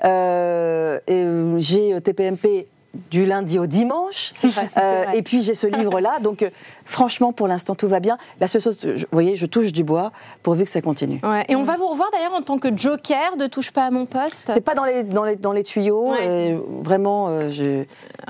Euh, 0.06 1.00
euh, 1.10 1.60
j'ai 1.60 1.94
euh, 1.94 2.00
TPMP 2.00 2.68
du 3.12 3.26
lundi 3.26 3.60
au 3.60 3.66
dimanche. 3.68 4.32
Vrai, 4.44 4.70
Euh, 4.78 5.06
et 5.14 5.22
puis 5.22 5.42
j'ai 5.42 5.54
ce 5.54 5.68
livre-là. 5.68 6.20
Donc 6.22 6.42
euh, 6.42 6.50
franchement, 6.86 7.32
pour 7.34 7.48
l'instant, 7.48 7.76
tout 7.76 7.88
va 7.88 8.00
bien. 8.00 8.18
La 8.40 8.48
seule 8.48 8.62
chose, 8.62 8.80
vous 8.86 8.94
voyez, 9.12 9.36
je 9.36 9.46
touche 9.46 9.72
du 9.72 9.84
bois 9.84 10.12
pourvu 10.44 10.64
que 10.64 10.70
ça 10.70 10.82
continue. 10.82 11.20
Ouais. 11.24 11.46
Et 11.50 11.56
on 11.56 11.64
va 11.64 11.78
vous 11.78 11.88
revoir 11.88 12.10
d'ailleurs 12.12 12.34
en 12.34 12.42
tant 12.42 12.58
que 12.58 12.76
joker 12.76 13.38
de 13.38 13.48
Touche 13.48 13.72
pas 13.72 13.84
à 13.86 13.92
mon 13.92 14.06
poste. 14.06 14.52
C'est 14.54 14.62
pas 14.62 14.74
dans 14.76 14.86
les, 14.86 15.04
dans 15.04 15.24
les, 15.26 15.36
dans 15.36 15.52
les 15.52 15.64
tuyaux. 15.64 16.12
Ouais. 16.12 16.50
et 16.52 16.58
vraiment, 16.80 17.28
euh, 17.28 17.50
je- 17.50 17.84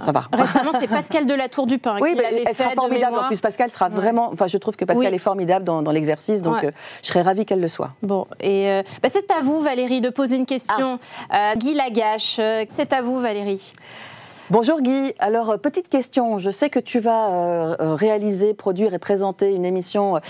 ça 0.04 0.12
va. 0.12 0.26
Récemment, 0.34 0.72
c'est 0.80 0.88
Pascal 0.98 1.26
de 1.26 1.34
la 1.34 1.48
Tour 1.50 1.66
du 1.68 1.78
Pin 1.78 1.98
Oui, 2.02 2.10
qui 2.12 2.16
bah, 2.18 2.24
l'avait 2.24 2.42
elle 2.46 2.54
fait 2.54 2.64
sera 2.64 2.72
formidable. 2.72 3.18
En 3.18 3.28
plus, 3.28 3.40
Pascal 3.42 3.70
sera 3.72 3.90
vraiment. 3.90 4.30
Enfin, 4.34 4.48
je 4.48 4.58
trouve 4.58 4.76
que 4.76 4.86
Pascal 4.86 5.08
Oui. 5.10 5.16
est 5.16 5.20
formidable 5.20 5.64
dans, 5.66 5.82
dans 5.82 5.92
l'exercice, 5.92 6.42
donc 6.42 6.64
euh, 6.64 6.72
je 7.04 7.08
serais 7.08 7.22
ravie 7.22 7.46
qu'elle 7.46 7.62
le 7.62 7.68
soit. 7.68 7.92
Bon, 8.04 8.28
et 8.42 8.70
euh, 8.70 8.84
bah, 9.02 9.10
c'est 9.10 9.30
à 9.32 9.42
vous, 9.42 9.62
Valérie, 9.62 10.02
de 10.02 10.10
poser 10.10 10.36
une 10.36 10.46
question 10.46 11.00
Ah. 11.30 11.56
Guy 11.56 11.74
Lagache. 11.74 12.38
Euh, 12.40 12.66
C'est 12.70 12.92
à 12.94 13.02
vous, 13.02 13.20
Valérie. 13.20 13.72
Bonjour 14.50 14.80
Guy. 14.80 15.14
Alors, 15.20 15.50
euh, 15.50 15.58
petite 15.58 15.90
question. 15.90 16.38
Je 16.38 16.50
sais 16.50 16.70
que 16.70 16.80
tu 16.80 17.00
vas 17.00 17.32
euh, 17.32 17.76
euh, 17.82 17.96
réaliser, 17.96 18.54
produire 18.54 18.94
et 18.94 18.98
présenter 18.98 19.54
une 19.54 19.66
émission 19.66 20.22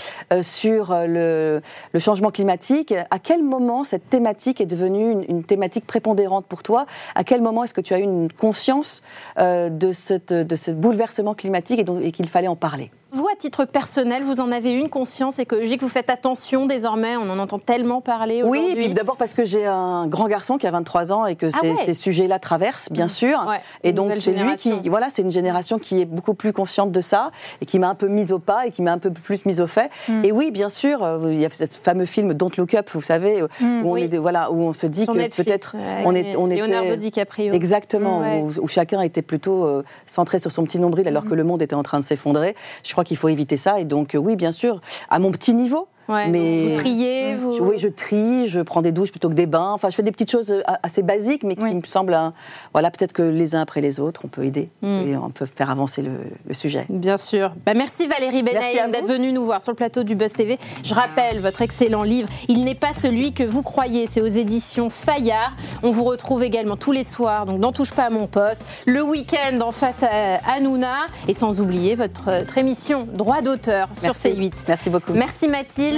sur 0.42 0.92
le, 0.92 1.60
changement 2.00 2.32
climatique. 2.32 2.92
À 3.12 3.20
quel 3.20 3.44
moment 3.44 3.84
cette 3.84 4.10
thématique 4.10 4.60
est 4.60 4.66
devenue 4.66 5.24
une, 5.28 5.44
thématique 5.44 5.86
prépondérante 5.86 6.46
pour 6.46 6.64
toi? 6.64 6.86
À 7.14 7.22
quel 7.22 7.42
moment 7.42 7.62
est-ce 7.62 7.74
que 7.74 7.80
tu 7.80 7.94
as 7.94 8.00
eu 8.00 8.02
une 8.02 8.32
conscience 8.32 9.02
de, 9.36 9.92
ce 9.92 10.70
bouleversement 10.72 11.34
climatique 11.34 11.88
et, 12.02 12.10
qu'il 12.10 12.28
fallait 12.28 12.48
en 12.48 12.56
parler? 12.56 12.90
Titre 13.38 13.64
personnel, 13.64 14.22
vous 14.24 14.40
en 14.40 14.50
avez 14.52 14.72
une 14.72 14.88
conscience 14.88 15.38
écologique 15.38 15.80
Vous 15.82 15.88
faites 15.88 16.10
attention 16.10 16.66
désormais 16.66 17.16
On 17.16 17.30
en 17.30 17.38
entend 17.38 17.58
tellement 17.58 18.00
parler 18.00 18.42
Oui, 18.42 18.58
aujourd'hui. 18.58 18.70
et 18.72 18.86
puis 18.86 18.94
d'abord 18.94 19.16
parce 19.16 19.34
que 19.34 19.44
j'ai 19.44 19.64
un 19.66 20.06
grand 20.06 20.28
garçon 20.28 20.58
qui 20.58 20.66
a 20.66 20.70
23 20.70 21.12
ans 21.12 21.26
et 21.26 21.36
que 21.36 21.46
Ah 21.54 21.58
ces, 21.60 21.70
ouais. 21.70 21.76
ces 21.84 21.94
sujets-là 21.94 22.38
traversent, 22.38 22.90
bien 22.90 23.08
sûr. 23.08 23.44
Ouais, 23.48 23.60
Et 23.84 23.92
donc 23.92 24.12
c'est 24.20 24.32
lui 24.32 24.54
qui, 24.56 24.88
voilà, 24.88 25.08
c'est 25.12 25.22
une 25.22 25.30
génération 25.30 25.78
qui 25.78 26.00
est 26.00 26.04
beaucoup 26.04 26.34
plus 26.34 26.52
consciente 26.52 26.92
de 26.92 27.00
ça 27.00 27.30
et 27.60 27.66
qui 27.66 27.78
m'a 27.78 27.88
un 27.88 27.94
peu 27.94 28.08
mise 28.08 28.32
au 28.32 28.38
pas 28.38 28.66
et 28.66 28.70
qui 28.70 28.82
m'a 28.82 28.92
un 28.92 28.98
peu 28.98 29.10
plus 29.10 29.46
mise 29.46 29.60
au 29.60 29.66
fait. 29.66 29.90
Mm. 30.08 30.24
Et 30.24 30.32
oui, 30.32 30.50
bien 30.50 30.68
sûr, 30.68 31.02
euh, 31.04 31.18
il 31.32 31.38
y 31.38 31.44
a 31.46 31.48
ce 31.50 31.64
fameux 31.66 32.04
film 32.06 32.34
Don't 32.34 32.50
Look 32.58 32.74
Up, 32.74 32.90
vous 32.92 33.02
savez, 33.02 33.40
euh, 33.42 33.46
Mm, 33.60 33.84
où 33.84 33.88
on 33.90 33.92
oui. 33.92 34.08
est, 34.12 34.16
voilà, 34.18 34.50
où 34.50 34.60
on 34.62 34.72
se 34.72 34.86
dit 34.86 35.04
Sur 35.04 35.14
que 35.14 35.18
peut-être 35.36 35.74
avec 35.76 36.06
on 36.06 36.14
est, 36.14 36.36
on 36.36 36.46
Leonardo 36.46 36.86
était 36.88 36.96
DiCaprio. 36.96 37.52
exactement 37.54 38.20
Ouais. 38.20 38.40
où, 38.40 38.52
où 38.62 38.68
chacun 38.68 39.00
était 39.00 39.22
plutôt 39.22 39.64
euh, 39.64 39.82
centré 40.06 40.38
sur 40.38 40.50
son 40.52 40.64
petit 40.64 40.78
nombril 40.78 41.06
alors 41.08 41.24
que 41.24 41.34
le 41.34 41.44
monde 41.44 41.62
était 41.62 41.74
en 41.74 41.82
train 41.82 41.98
de 42.00 42.04
s'effondrer. 42.04 42.54
Je 42.84 42.92
crois 42.92 43.04
qu'il 43.04 43.16
faut 43.16 43.27
éviter 43.28 43.56
ça 43.56 43.80
et 43.80 43.84
donc 43.84 44.14
euh, 44.14 44.18
oui, 44.18 44.36
bien 44.36 44.52
sûr, 44.52 44.80
à 45.10 45.18
mon 45.18 45.30
petit 45.30 45.54
niveau. 45.54 45.88
Ouais. 46.08 46.28
Mais- 46.28 46.72
Vous 46.74 46.78
triez, 46.78 47.34
vous... 47.36 47.52
Je- 47.52 47.62
Oui, 47.62 47.76
je 47.78 47.88
trie, 47.88 48.46
je 48.48 48.60
prends 48.60 48.82
des 48.82 48.92
douches 48.92 49.10
plutôt 49.10 49.28
que 49.28 49.34
des 49.34 49.46
bains. 49.46 49.72
Enfin, 49.72 49.90
je 49.90 49.94
fais 49.96 50.02
des 50.02 50.10
petites 50.12 50.30
choses 50.30 50.50
euh, 50.50 50.62
assez 50.82 51.02
basiques, 51.02 51.42
mais 51.44 51.54
qui 51.56 51.64
Oui. 51.64 51.74
me 51.74 51.82
semblent, 51.82 52.14
hein, 52.14 52.32
voilà, 52.72 52.90
peut-être 52.90 53.12
que 53.12 53.22
les 53.22 53.54
uns 53.54 53.60
après 53.60 53.80
les 53.80 54.00
autres, 54.00 54.22
on 54.24 54.28
peut 54.28 54.44
aider 54.44 54.68
Mm. 54.82 54.86
et 55.06 55.16
on 55.16 55.30
peut 55.30 55.46
faire 55.46 55.70
avancer 55.70 56.02
le, 56.02 56.10
le 56.46 56.54
sujet. 56.54 56.86
Bien 56.88 57.18
sûr. 57.18 57.52
Bah, 57.66 57.74
merci 57.74 58.06
Valérie 58.06 58.42
Benaïm 58.42 58.90
d'être 58.90 59.06
venue 59.06 59.32
nous 59.32 59.44
voir 59.44 59.62
sur 59.62 59.72
le 59.72 59.76
plateau 59.76 60.02
du 60.02 60.14
Buzz 60.14 60.32
TV. 60.32 60.58
Je 60.82 60.94
rappelle 60.94 61.40
votre 61.40 61.62
excellent 61.62 62.02
livre. 62.04 62.28
Il 62.48 62.64
n'est 62.64 62.74
pas 62.74 62.94
celui 62.94 63.32
que 63.32 63.42
vous 63.44 63.62
croyez. 63.62 64.06
C'est 64.06 64.20
aux 64.22 64.26
éditions 64.26 64.88
Fayard. 64.90 65.52
On 65.82 65.90
vous 65.90 66.04
retrouve 66.04 66.42
également 66.42 66.76
tous 66.76 66.92
les 66.92 67.04
soirs, 67.04 67.44
donc 67.46 67.58
n'en 67.60 67.72
touche 67.72 67.92
pas 67.92 68.04
à 68.04 68.10
mon 68.10 68.26
poste. 68.26 68.64
Le 68.86 69.02
week-end 69.02 69.60
en 69.60 69.72
face 69.72 70.02
à 70.02 70.36
Hanouna. 70.54 70.94
Et 71.28 71.34
sans 71.34 71.60
oublier 71.60 71.94
votre, 71.94 72.24
votre 72.30 72.58
émission 72.58 73.06
Droit 73.12 73.40
d'auteur 73.42 73.88
sur 73.96 74.08
Merci. 74.08 74.28
C8. 74.30 74.52
Merci 74.68 74.90
beaucoup. 74.90 75.12
Merci 75.12 75.48
Mathilde. 75.48 75.97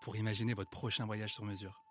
pour 0.00 0.16
imaginer 0.16 0.54
votre 0.54 0.70
prochain 0.70 1.06
voyage 1.06 1.34
sur 1.34 1.44
mesure. 1.44 1.87